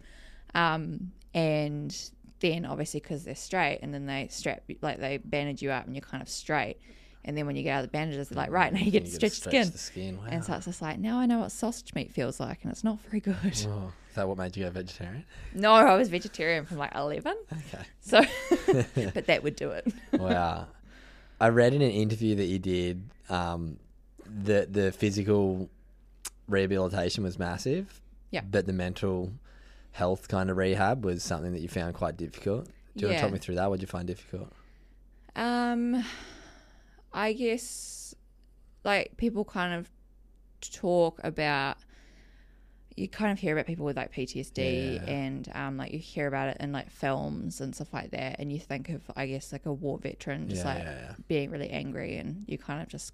[0.56, 1.96] Um, and
[2.40, 5.96] then obviously because they're straight, and then they strap like they bandage you up, and
[5.96, 6.78] you're kind of straight.
[7.28, 9.04] And then when you get out of the bandages, they're like, right now you get
[9.06, 9.72] to You stretch, skin.
[9.72, 10.18] the skin.
[10.18, 10.26] Wow.
[10.30, 12.84] And so it's just like, now I know what sausage meat feels like, and it's
[12.84, 13.36] not very good.
[13.68, 15.26] Oh, is that what made you go vegetarian?
[15.56, 17.36] No, I was vegetarian from like 11.
[17.52, 17.84] Okay.
[18.00, 18.22] So,
[19.16, 19.92] but that would do it.
[20.14, 20.68] wow.
[21.42, 23.78] I read in an interview that you did um,
[24.44, 25.68] that the physical
[26.48, 28.02] rehabilitation was massive.
[28.30, 28.42] Yeah.
[28.50, 29.32] But the mental
[29.96, 32.66] health kind of rehab was something that you found quite difficult.
[32.98, 33.70] Do you want to talk me through that?
[33.70, 34.52] What did you find difficult?
[35.36, 36.04] Um,
[37.14, 38.14] I guess
[38.84, 39.90] like people kind of
[40.74, 41.78] talk about.
[42.98, 45.04] You kind of hear about people with like PTSD, Yeah.
[45.12, 48.52] and um, like you hear about it in like films and stuff like that, and
[48.54, 51.16] you think of I guess like a war veteran just Yeah, like yeah, yeah.
[51.28, 53.14] being really angry, and you kind of just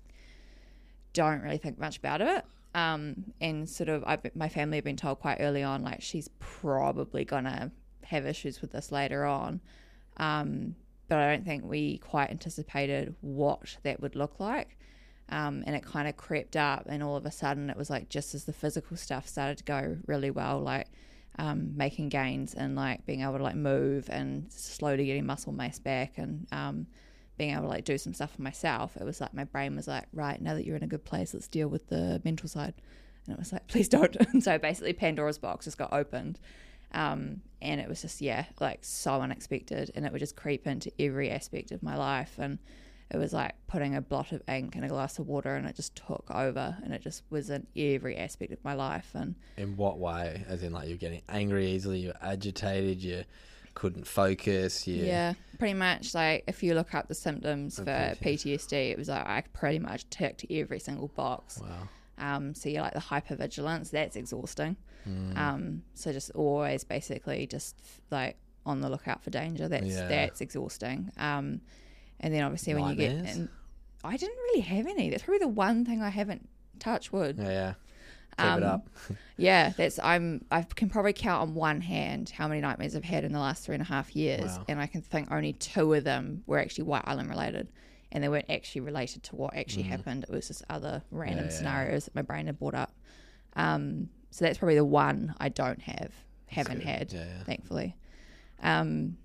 [1.13, 2.45] don't really think much about it.
[2.73, 6.29] Um, and sort of, I've, my family have been told quite early on, like she's
[6.39, 7.71] probably gonna
[8.03, 9.61] have issues with this later on.
[10.17, 10.75] Um,
[11.07, 14.77] but I don't think we quite anticipated what that would look like.
[15.27, 18.09] Um, and it kind of crept up, and all of a sudden, it was like
[18.09, 20.87] just as the physical stuff started to go really well, like
[21.39, 25.79] um, making gains and like being able to like move and slowly getting muscle mass
[25.79, 26.87] back and um,
[27.41, 28.95] being able to like do some stuff for myself.
[28.95, 31.33] It was like my brain was like, right now that you're in a good place,
[31.33, 32.75] let's deal with the mental side.
[33.25, 34.15] And it was like, please don't.
[34.15, 36.39] And so basically, Pandora's box just got opened.
[36.91, 39.89] Um, and it was just, yeah, like so unexpected.
[39.95, 42.35] And it would just creep into every aspect of my life.
[42.37, 42.59] And
[43.09, 45.75] it was like putting a blot of ink in a glass of water and it
[45.75, 46.77] just took over.
[46.83, 49.09] And it just was in every aspect of my life.
[49.15, 50.45] And In what way?
[50.47, 53.23] As in, like, you're getting angry easily, you're agitated, you
[53.73, 55.03] couldn't focus, you.
[55.03, 59.25] yeah, pretty much like if you look up the symptoms for PTSD, it was like
[59.25, 61.59] I pretty much ticked every single box.
[61.59, 61.87] Wow.
[62.17, 64.75] Um, so you're like the hypervigilance, that's exhausting.
[65.07, 65.37] Mm.
[65.37, 67.75] Um, so just always basically just
[68.11, 69.67] like on the lookout for danger.
[69.67, 70.07] That's Yeah.
[70.07, 71.11] that's exhausting.
[71.17, 71.61] Um,
[72.19, 73.37] and then obviously when you get, Nightmares?
[73.37, 73.49] and
[74.03, 75.09] I didn't really have any.
[75.09, 76.47] That's probably the one thing I haven't
[76.79, 77.37] touched wood.
[77.39, 77.73] Yeah, yeah.
[78.37, 78.89] Um, it up.
[79.37, 83.23] Yeah, that's I'm I can probably count on one hand how many nightmares I've had
[83.23, 84.65] in the last three and a half years, Wow.
[84.67, 87.67] and I can think only two of them were actually White Island related,
[88.11, 90.23] and they weren't actually related to what actually happened.
[90.25, 91.47] It was just other random Mm.
[91.47, 91.57] Yeah, yeah.
[91.57, 92.93] scenarios that my brain had brought up.
[93.55, 96.11] Um, so that's probably the one I don't have,
[96.47, 97.09] haven't had,
[97.45, 97.95] thankfully.
[98.61, 99.17] Um,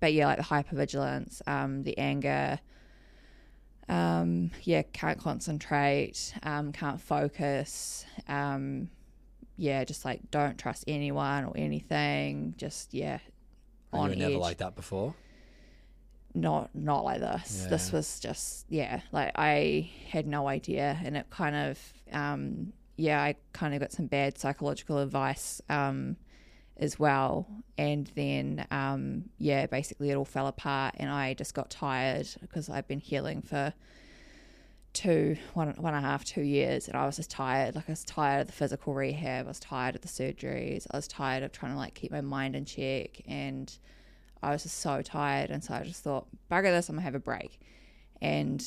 [0.00, 2.60] but yeah, like the hypervigilance, um, the anger.
[3.88, 8.04] Um, yeah, can't concentrate, um, can't focus.
[8.28, 8.90] Um,
[9.56, 12.54] yeah, just like don't trust anyone or anything.
[12.56, 13.18] Just yeah,
[13.92, 14.40] And on you were never edge.
[14.40, 15.14] like that before?
[16.34, 17.66] not not like this.
[17.70, 21.78] This was just yeah, like I had no idea, and it kind of
[22.12, 26.16] um, yeah, I kind of got some bad psychological advice um,
[26.78, 27.46] as well,
[27.78, 32.68] and then um, yeah, basically it all fell apart, and I just got tired because
[32.68, 33.72] I've been healing for
[34.96, 37.74] two one one and a half two years and I was just tired.
[37.74, 39.44] Like I was tired of the physical rehab.
[39.44, 40.86] I was tired of the surgeries.
[40.90, 43.70] I was tired of trying to like keep my mind in check and
[44.42, 45.50] I was just so tired.
[45.50, 47.60] And so I just thought bugger this I'm gonna have a break.
[48.22, 48.66] And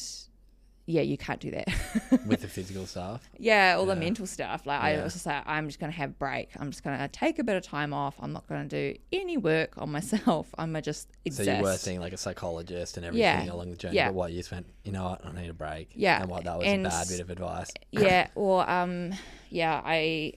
[0.89, 1.67] yeah, you can't do that.
[2.25, 3.29] with the physical stuff.
[3.37, 4.65] yeah, all the mental stuff.
[4.65, 6.49] Like I was just like, I'm just gonna have a break.
[6.59, 8.15] I'm just gonna take a bit of time off.
[8.19, 10.47] I'm not gonna do any work on myself.
[10.57, 13.53] I'm gonna just So you were seeing like a psychologist and everything Yeah.
[13.53, 14.07] along the journey, Yeah.
[14.07, 15.91] but what you spent, you know what, I need a break.
[15.93, 17.69] Yeah, and what that was and- a bad bit of advice.
[17.91, 19.13] yeah, or um,
[19.49, 20.33] yeah, I,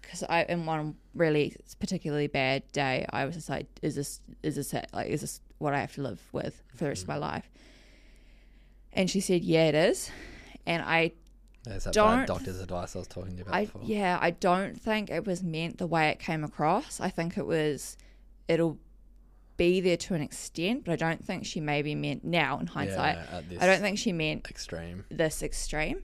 [0.00, 4.56] because I in one really particularly bad day, I was just like, is this is
[4.56, 4.88] this it?
[4.92, 7.48] Like, is this what I have to live with for the rest of my life?
[8.92, 10.10] And she said, yeah, it is.
[10.66, 11.12] And I
[11.64, 13.82] There's that Don't- bad doctor's advice I was talking about I before.
[13.84, 17.00] yeah, I don't think it was meant the way it came across.
[17.00, 17.96] I think it was
[18.48, 18.78] it'll
[19.56, 23.16] be there to an extent, but I don't think she maybe meant now in hindsight.
[23.16, 25.04] Yeah, I don't think she meant extreme.
[25.10, 26.02] this extreme.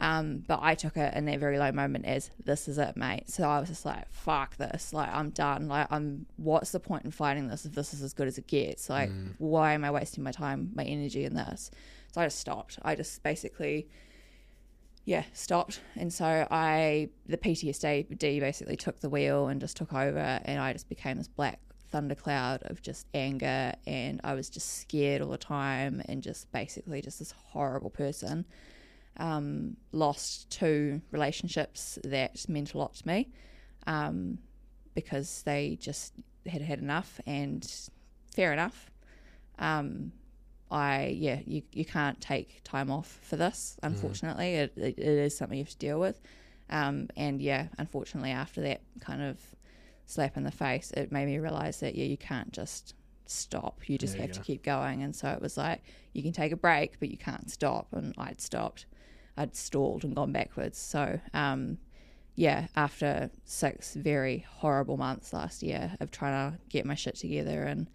[0.00, 3.28] Um, but I took it in that very low moment as this is it, mate.
[3.28, 4.92] So I was just like, fuck this.
[4.92, 5.66] Like I'm done.
[5.66, 8.46] Like I'm what's the point in fighting this if this is as good as it
[8.46, 8.88] gets?
[8.88, 11.70] Like why am I wasting my time, my energy in this?
[12.12, 12.78] So I just stopped.
[12.82, 13.88] I just basically
[15.08, 15.80] yeah, stopped.
[15.96, 20.74] And so I, the PTSD basically took the wheel and just took over, and I
[20.74, 25.38] just became this black thundercloud of just anger, and I was just scared all the
[25.38, 28.44] time, and just basically just this horrible person.
[29.16, 33.30] Um, lost two relationships that meant a lot to me
[33.86, 34.36] um,
[34.94, 36.12] because they just
[36.46, 37.66] had had enough, and
[38.34, 38.90] fair enough.
[39.58, 40.12] Um,
[40.70, 43.76] I yeah, you you can't take time off for this.
[43.82, 46.20] Unfortunately, it, it, it is something you have to deal with.
[46.70, 49.40] Um, and yeah, unfortunately, after that kind of
[50.06, 52.94] slap in the face, it made me realize that yeah, you can't just
[53.26, 53.88] stop.
[53.88, 55.02] You just There you have to keep going.
[55.02, 57.88] And so it was like you can take a break, but you can't stop.
[57.92, 58.86] And I'd stopped.
[59.36, 60.78] I'd stalled and gone backwards.
[60.78, 61.78] So um,
[62.34, 67.64] yeah, after six very horrible months last year of trying to get my shit together
[67.64, 67.88] and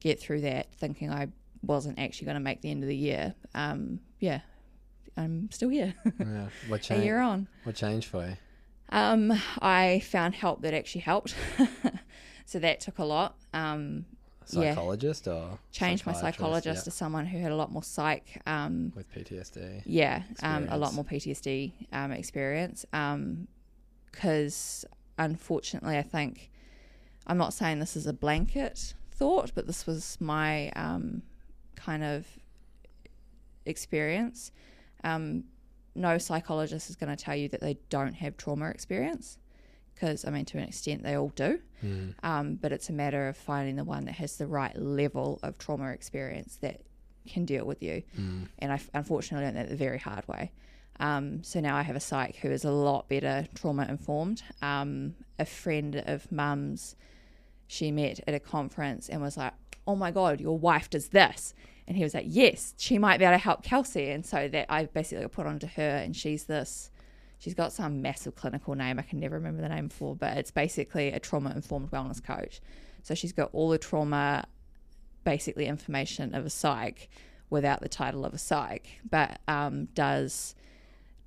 [0.00, 1.28] get through that, thinking I
[1.62, 3.34] wasn't actually going to make the end of the year.
[3.54, 4.40] Um, yeah,
[5.16, 6.48] I'm still here, Yeah.
[6.68, 7.48] What change, a year on.
[7.64, 8.36] What changed for you?
[8.90, 11.34] Um, I found help that actually helped,
[12.46, 13.36] so that took a lot.
[13.52, 14.06] Um,
[14.50, 14.70] Yeah.
[14.70, 18.40] Psychologist or changed my psychologist to someone who had a lot more psych.
[18.46, 19.82] Um, with PTSD.
[19.84, 22.86] yeah, um, a lot more PTSD um, experience.
[24.10, 24.84] Because
[25.18, 26.50] unfortunately, I think
[27.26, 31.22] I'm not saying this is a blanket thought, but this was my um,
[31.78, 32.26] kind of
[33.64, 34.52] experience.
[35.04, 35.44] Um,
[35.94, 39.38] no psychologist is going to tell you that they don't have trauma experience,
[39.94, 41.60] because I mean, to an extent, they all do.
[41.84, 42.14] Mm.
[42.22, 45.58] Um, but it's a matter of finding the one that has the right level of
[45.58, 46.82] trauma experience that
[47.26, 48.02] can deal with you.
[48.18, 48.48] Mm.
[48.58, 50.52] And I unfortunately learned that the very hard way.
[51.00, 54.42] Um, so now I have a psych who is a lot better trauma informed.
[54.62, 56.96] Um, a friend of mum's,
[57.66, 59.52] she met at a conference and was like,
[59.88, 61.54] "Oh my god, your wife does this,"
[61.88, 64.66] and he was like, "Yes, she might be able to help Kelsey." And so that
[64.68, 66.90] I basically put onto her, and she's this.
[67.38, 70.50] She's got some massive clinical name I can never remember the name for, but it's
[70.50, 72.60] basically a trauma informed wellness coach.
[73.02, 74.44] So she's got all the trauma,
[75.24, 77.08] basically information of a psych,
[77.50, 80.54] without the title of a psych, but um, does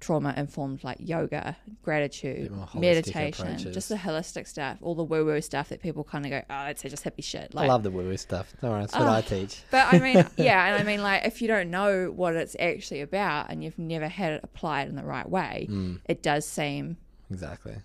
[0.02, 3.74] trauma informed like yoga, gratitude, Bit more holistic meditation, approaches.
[3.74, 6.66] just the holistic stuff, all the woo woo stuff that people kind of go, oh,
[6.66, 7.54] it's just hippie shit.
[7.54, 8.52] Like, I love the woo woo stuff.
[8.60, 9.02] That's what.
[9.04, 9.62] I teach.
[9.72, 13.02] but I mean, yeah, and I mean, like, if you don't know what it's actually
[13.02, 16.97] about and you've never had it applied in the right way, Mm, it does seem
[17.32, 17.76] exactly.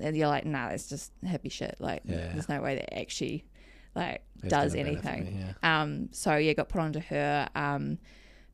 [0.00, 1.76] and you're like, nah, it's just hippie shit.
[1.78, 2.32] Like, Yeah.
[2.32, 3.44] there's no way that actually
[3.94, 5.24] like It's does anything.
[5.24, 5.82] me, yeah.
[5.82, 7.48] Um, so yeah, got put onto her.
[7.54, 7.98] Um,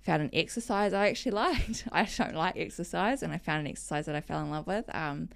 [0.06, 1.84] found an exercise I actually liked.
[1.92, 4.84] I don't like exercise, and I found an exercise that I fell in love with.
[4.94, 5.28] Um,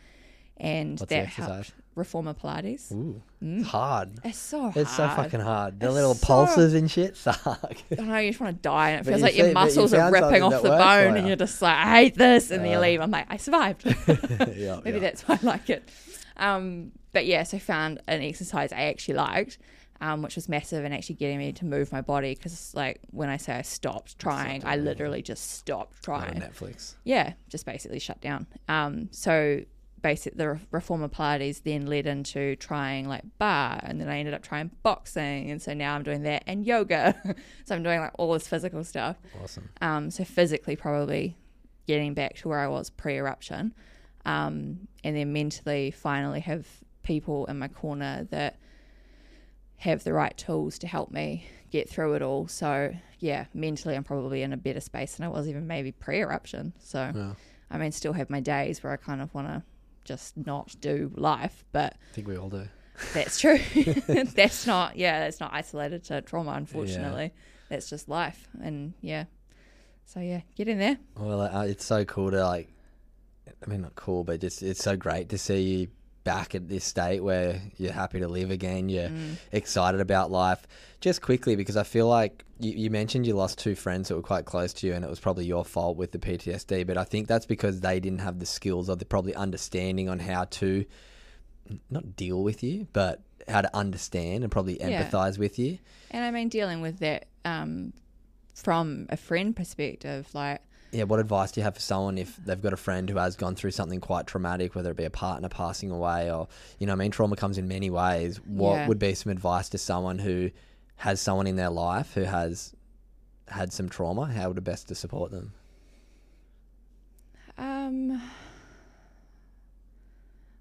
[0.57, 2.93] and What's that helped reformer Pilates.
[2.93, 4.11] Ooh, it's hard.
[4.25, 4.77] It's so hard.
[4.77, 5.81] It's so fucking hard.
[5.81, 7.39] The It's little so- pulses and shit suck.
[7.99, 9.55] I know you just want to die, and it But feels you like your see-
[9.55, 11.27] but you muscles are ripping off the bone, and you.
[11.29, 12.81] you're just like, I hate this, and then you Uh.
[12.81, 13.01] leave.
[13.01, 13.85] I'm like, I survived.
[14.07, 14.99] yeah, Maybe yeah.
[15.01, 15.89] that's why I like it.
[16.37, 19.59] Um, but yeah, so I found an exercise I actually liked,
[20.01, 23.29] um, which was massive and actually getting me to move my body because, like, when
[23.29, 26.41] I say I stopped trying, I literally just stopped trying.
[26.41, 26.95] Netflix.
[27.05, 28.47] Yeah, just basically shut down.
[28.69, 29.63] Um, so
[30.03, 34.43] basic the reformer Pilates then led into trying like barre, and then I ended up
[34.43, 37.15] trying boxing, and so now I'm doing that and yoga.
[37.65, 39.17] so I'm doing like all this physical stuff.
[39.43, 39.69] Awesome.
[39.81, 41.37] Um, so physically, probably
[41.87, 43.75] getting back to where I was pre-eruption,
[44.25, 46.67] um, and then mentally, finally have
[47.03, 48.59] people in my corner that
[49.81, 52.47] have the right tools to help me get through it all.
[52.49, 56.75] So yeah, mentally, I'm probably in a better space than I was even maybe pre-eruption.
[56.81, 57.35] So Yeah.
[57.71, 59.63] I mean, still have my days where I kind of want to
[60.05, 62.69] just not do life, but I think we all do.
[63.15, 63.59] that's true.
[64.35, 67.33] that's not, yeah, that's not isolated to trauma, unfortunately.
[67.71, 68.49] That's just life.
[68.63, 69.25] And yeah.
[70.05, 70.99] So yeah, get in there.
[71.17, 72.69] Well, uh, it's so cool to like.
[73.67, 75.89] I mean, not cool, but just it's so great to see you
[76.31, 78.89] back at this state where you're happy to live again.
[78.89, 79.11] You're
[79.53, 80.67] excited about life.
[81.01, 84.23] Just quickly, because I feel like you, you mentioned you lost two friends that were
[84.23, 86.87] quite close to you, and it was probably your fault with the PTSD.
[86.87, 90.19] But I think that's because they didn't have the skills or the probably understanding on
[90.21, 90.85] how to
[91.91, 95.03] not deal with you, but how to understand and probably Yeah.
[95.03, 95.79] empathize with you.
[96.13, 97.93] And I mean, dealing with that um,
[98.55, 100.61] from a friend perspective, like
[100.93, 103.37] Yeah, what advice do you have for someone if they've got a friend who has
[103.37, 106.93] gone through something quite traumatic, whether it be a partner passing away or, you know,
[106.93, 108.39] I mean, trauma comes in many ways.
[108.45, 108.89] What Yeah.
[108.89, 110.51] would be some advice to someone who
[110.97, 112.75] has someone in their life who has
[113.49, 114.27] had some trauma?
[114.27, 115.53] How would it best to support them?
[117.57, 118.21] Um,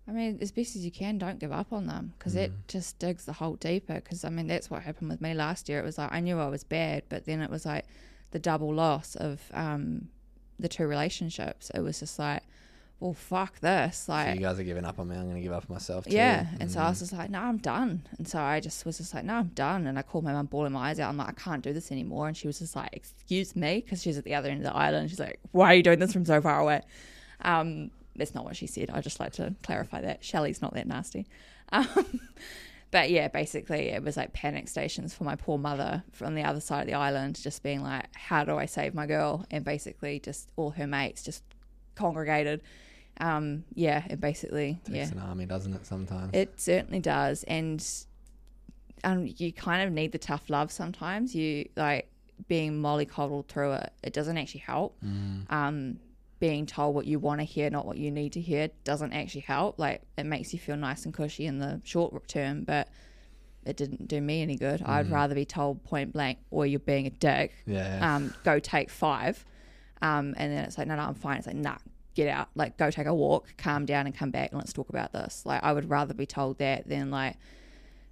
[0.08, 3.00] I mean, as best as you can, don't give up on them because it just
[3.00, 3.96] digs the hole deeper.
[3.96, 5.80] Because I mean, that's what happened with me last year.
[5.80, 7.86] It was like I knew I was bad, but then it was like
[8.32, 10.10] the double loss of um,
[10.60, 11.72] the two relationships.
[11.74, 12.44] It was just like,
[13.00, 13.98] well, fuck this.
[14.00, 15.16] So Like, you guys are giving up on me.
[15.16, 16.12] I'm going to give up on myself too.
[16.12, 16.48] yeah.
[16.60, 16.90] And so I Mm.
[16.90, 18.02] was just like, no, I'm done.
[18.18, 19.88] And so I just was just like, no, I'm done.
[19.88, 21.08] And I called my mum, bawling my eyes out.
[21.10, 22.28] I'm like, I can't do this anymore.
[22.28, 24.76] And she was just like, excuse me, because she's at the other end of the
[24.78, 25.10] island.
[25.10, 26.82] She's like, why are you doing this from so far away?
[27.42, 28.90] Um, that's not what she said.
[28.94, 30.22] I just like to clarify that.
[30.26, 31.26] Shelley's not that nasty.
[31.72, 32.20] Um,
[32.92, 36.60] but yeah, basically, it was like panic stations for my poor mother from the other
[36.60, 39.46] side of the island, just being like, how do I save my girl?
[39.52, 41.44] And basically, just all her mates just
[41.96, 42.62] congregated.
[43.22, 46.32] Um, yeah, and basically, yeah, Takes an army, doesn't it, sometimes?
[46.34, 47.86] it certainly does, and
[49.04, 51.36] um, you kind of need the tough love sometimes.
[51.36, 52.10] You like
[52.48, 53.92] being mollycoddled through it.
[54.04, 54.98] It doesn't actually help.
[55.50, 56.00] Um,
[56.40, 59.42] being told what you want to hear, not what you need to hear, doesn't actually
[59.42, 59.78] help.
[59.78, 62.88] Like it makes you feel nice and cushy in the short term, but
[63.66, 64.82] it didn't do me any good.
[64.84, 67.54] I'd rather be told point blank, or you're being a dick.
[67.66, 68.16] yeah.
[68.16, 69.46] Um, go take five.
[70.02, 71.38] Um, and then it's like, no, no, I'm fine.
[71.40, 71.76] It's like, nah,
[72.16, 72.48] get out.
[72.56, 75.44] Like, go take a walk, calm down, and come back, and let's talk about this.
[75.46, 77.36] Like, I would rather be told that than like,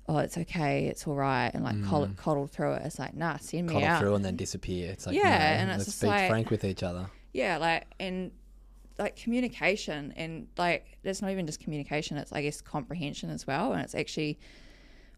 [0.10, 2.82] oh, it's okay, it's all right, and like coddle, coddle through it.
[2.86, 4.00] It's like, nah, send me Coddle out.
[4.02, 4.92] through and then disappear.
[4.92, 7.10] It's like, Yeah, no, and it's let's just be like- frank with each other.
[7.34, 8.32] Yeah, like and
[8.98, 13.74] like communication and like it's not even just communication, it's I guess comprehension as well.
[13.74, 14.40] And it's actually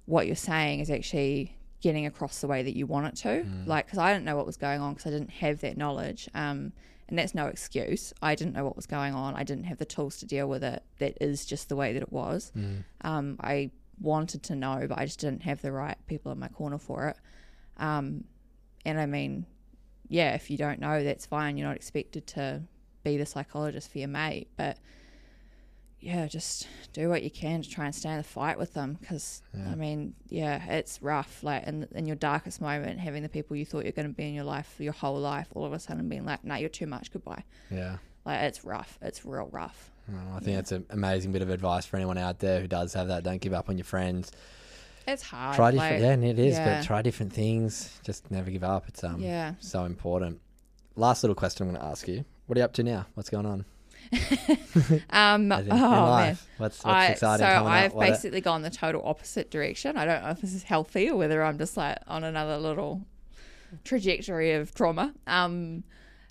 [0.05, 3.45] what you're saying is actually getting across the way that you want it to.
[3.66, 6.28] Like, because I didn't know what was going on because I didn't have that knowledge.
[6.34, 6.74] Um,
[7.07, 8.14] and that's no excuse.
[8.22, 9.36] I didn't know what was going on.
[9.36, 10.84] I didn't have the tools to deal with it.
[10.99, 12.51] That is just the way that it was.
[13.01, 16.49] Um, I wanted to know, but I just didn't have the right people in my
[16.49, 17.18] corner for it.
[17.78, 18.26] Um,
[18.86, 19.45] and I mean,
[20.10, 21.55] yeah, if you don't know, that's fine.
[21.55, 22.64] You're not expected to
[23.03, 24.78] be the psychologist for your mate, but
[26.01, 28.97] yeah, just do what you can to try and stay in the fight with them.
[28.99, 31.43] Because I mean, yeah, it's rough.
[31.43, 34.28] Like in in your darkest moment, having the people you thought you're going to be
[34.28, 36.70] in your life for your whole life, all of a sudden being like, "No, you're
[36.70, 37.12] too much.
[37.12, 37.97] Goodbye." Yeah.
[38.26, 38.97] Like it's rough.
[39.01, 39.91] It's real rough.
[40.07, 42.93] Well, I think that's an amazing bit of advice for anyone out there who does
[42.93, 43.24] have that.
[43.24, 44.32] Don't give up on your friends.
[45.14, 45.55] It's hard.
[45.55, 46.80] try different, like- yeah, and it is, yeah.
[46.80, 47.99] but try different things.
[48.03, 48.86] Just never give up.
[48.88, 49.53] It's um, Yeah.
[49.60, 50.39] so important.
[50.95, 53.05] Last little question I'm going to ask you: What are you up to now?
[53.14, 53.66] What's going on?
[55.12, 56.38] Um, in oh man.
[56.57, 57.99] What's, what's I, exciting so coming I've up?
[57.99, 59.97] Basically gone the total opposite direction.
[59.97, 63.01] I don't know if this is healthy or whether I'm just like on another little
[63.84, 65.14] trajectory of trauma.
[65.28, 65.84] Um,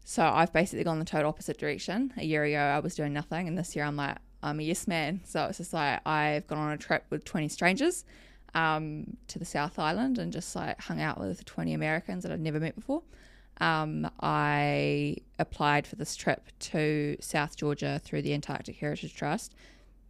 [0.05, 2.13] so I've basically gone the total opposite direction.
[2.17, 4.87] A year ago, I was doing nothing, and this year I'm like, I'm a yes
[4.89, 5.21] man.
[5.25, 8.05] So it's just like I've gone on a trip with 20 strangers
[8.55, 12.41] um, to the South Island and just like hung out with 20 Americans that I'd
[12.41, 13.03] never met before.
[13.61, 19.55] Um, I applied for this trip to South Georgia through the Antarctic Heritage Trust.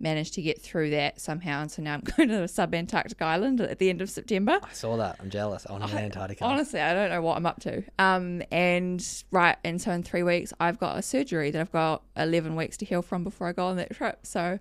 [0.00, 3.60] Managed to get through that somehow, and so now I'm going to a sub-Antarctic island
[3.60, 4.60] at the end of September.
[4.62, 5.16] I saw that.
[5.18, 5.66] I'm jealous.
[5.68, 6.44] I want to Antarctica.
[6.44, 7.82] Honestly, I don't know what I'm up to.
[7.98, 12.02] Um, and right, and so in three weeks, I've got a surgery that I've got
[12.16, 14.20] 11 weeks to heal from before I go on that trip.
[14.22, 14.60] So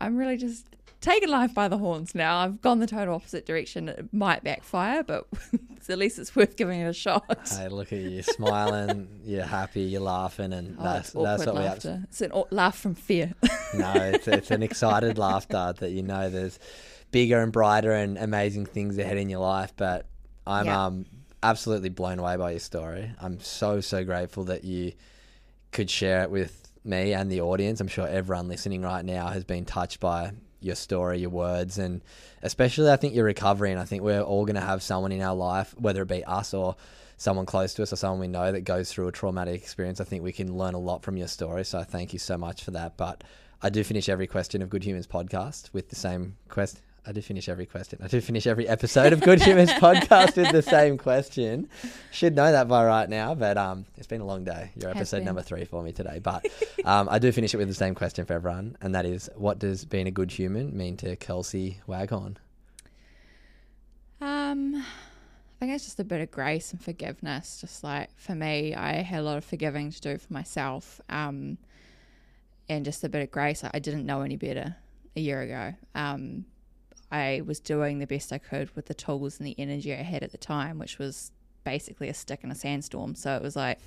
[0.00, 2.38] I'm really just taking life by the horns now.
[2.38, 3.88] I've gone the total opposite direction.
[3.88, 5.26] It might backfire, but
[5.88, 7.48] at least it's worth giving it a shot.
[7.48, 9.08] Hey, look at you, smiling.
[9.24, 9.82] you're happy.
[9.82, 11.72] You're laughing, and Oh, that's that's what we have.
[11.84, 12.00] laughter.
[12.04, 13.32] It's an au- laugh from fear.
[13.74, 16.58] No, it's it's an excited laughter that you know there's
[17.10, 19.72] bigger and brighter and amazing things ahead in your life.
[19.76, 20.06] But
[20.46, 20.86] I'm Yeah.
[20.86, 21.04] um
[21.42, 23.12] absolutely blown away by your story.
[23.20, 24.92] I'm so so grateful that you
[25.72, 27.80] could share it with me and the audience.
[27.80, 30.30] I'm sure everyone listening right now has been touched by
[30.60, 32.02] your story, your words, and
[32.42, 33.70] especially I think your recovery.
[33.70, 36.24] And I think we're all going to have someone in our life, whether it be
[36.24, 36.76] us or
[37.16, 40.00] someone close to us or someone we know that goes through a traumatic experience.
[40.00, 41.64] I think we can learn a lot from your story.
[41.64, 42.96] So thank you so much for that.
[42.96, 43.24] But
[43.62, 46.80] I do finish every question of Good Humans podcast with the same quest.
[47.08, 48.00] I do finish every question.
[48.02, 51.68] I do finish every episode of Good Humans podcast with the same question.
[52.10, 54.72] Should know that by right now, but um, it's been a long day.
[54.74, 56.44] You're episode number three for me today, but
[56.84, 59.60] um, I do finish it with the same question for everyone, and that is, what
[59.60, 62.38] does being a good human mean to Kelsey Waghorn?
[64.20, 64.84] Um, I
[65.60, 67.60] think it's just a bit of grace and forgiveness.
[67.60, 71.00] Just like for me, I had a lot of forgiving to do for myself.
[71.08, 71.58] Um,
[72.68, 73.62] and just a bit of grace.
[73.62, 74.74] I didn't know any better
[75.14, 75.74] a year ago.
[75.94, 76.46] Um,
[77.10, 80.22] I was doing the best I could with the tools and the energy I had
[80.22, 81.30] at the time, which was
[81.64, 83.14] basically a stick in a sandstorm.
[83.14, 83.78] So it was like,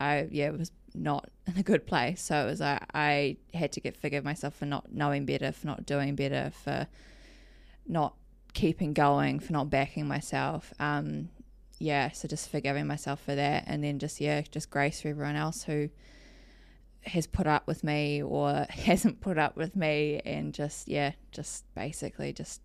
[0.00, 2.22] I yeah, it was not in a good place.
[2.22, 5.66] So it was like I had to get forgive myself for not knowing better, for
[5.66, 6.86] not doing better, for
[7.86, 8.14] not
[8.52, 10.72] keeping going, for not backing myself.
[10.78, 11.28] Um,
[11.78, 15.36] yeah, so just forgiving myself for that, and then just yeah, just grace for everyone
[15.36, 15.90] else who
[17.06, 21.64] has put up with me or hasn't put up with me, and just yeah, just
[21.74, 22.60] basically just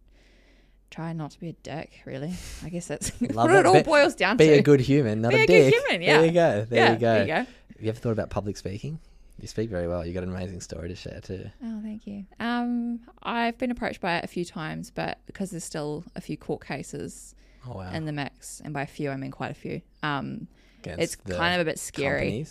[0.92, 2.02] try not to be a dick.
[2.06, 2.34] Really,
[2.64, 3.66] I guess that's what it it.
[3.66, 4.52] all Be- boils down Be to.
[4.54, 5.74] Be a good human, not Be a a good dick.
[5.74, 6.22] human, There yeah.
[6.24, 6.66] you go.
[6.70, 7.14] There yeah, you go.
[7.14, 7.34] There you go.
[7.36, 7.48] Have
[7.82, 9.00] you ever thought about public speaking?
[9.40, 10.06] You speak very well.
[10.06, 11.50] You got an amazing story to share too.
[11.64, 12.26] Oh, thank you.
[12.42, 16.36] Um, I've been approached by it a few times, but because there's still a few
[16.36, 17.36] court cases
[17.66, 17.90] Oh wow!
[17.94, 19.82] in the mix, and by a few I mean quite a few.
[20.04, 20.48] Um,
[20.84, 22.46] Against it's kind of a bit scary.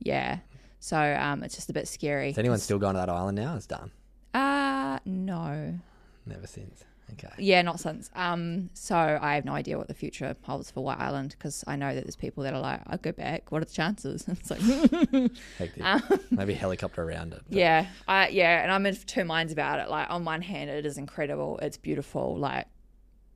[0.00, 0.38] Yeah.
[0.84, 2.30] So um, it's just a bit scary.
[2.30, 3.54] Is anyone still going to that island now?
[3.54, 3.92] It's done.
[4.34, 5.78] Uh no.
[6.26, 6.82] Never since.
[7.12, 7.28] Okay.
[7.38, 8.10] Yeah, not since.
[8.16, 11.76] Um, so I have no idea what the future holds for White Island because I
[11.76, 13.52] know that there's people that are like, I'll go back.
[13.52, 14.24] What are the chances?
[14.28, 14.60] it's like,
[15.58, 15.84] Hectic.
[15.84, 17.42] um, Maybe helicopter around it.
[17.48, 19.88] but- yeah, I yeah, and I'm in two minds about it.
[19.88, 22.66] Like on one hand, it is incredible, it's beautiful, like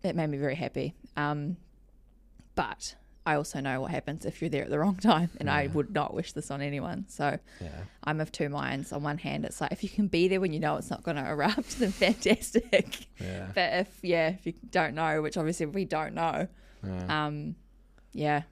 [0.03, 0.95] it made me very happy.
[1.17, 1.57] Um,
[2.57, 2.95] but
[3.27, 5.93] I also know what happens if you're there at the wrong time, and I would
[5.93, 7.05] not wish this on anyone.
[7.09, 7.69] So Yeah.
[8.05, 8.93] I'm of two minds.
[8.93, 11.03] On one hand, it's like if you can be there when you know it's not
[11.03, 13.07] going to erupt, then fantastic.
[13.21, 13.49] Yeah.
[13.55, 16.47] But if yeah, if you don't know, which obviously we don't know,
[16.87, 17.27] Yeah.
[17.27, 17.57] um,
[18.13, 18.43] yeah,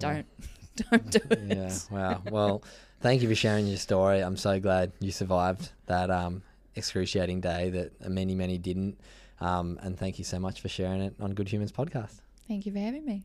[0.00, 0.26] don't
[0.90, 1.56] don't do it.
[1.56, 1.78] Yeah.
[1.90, 2.22] Wow.
[2.30, 2.62] Well,
[3.00, 4.20] thank you for sharing your story.
[4.20, 6.42] I'm so glad you survived that um,
[6.74, 8.98] excruciating day that many, many didn't.
[9.40, 12.16] Um, and thank you so much for sharing it on Good Humans podcast.
[12.48, 13.24] Thank you for having me.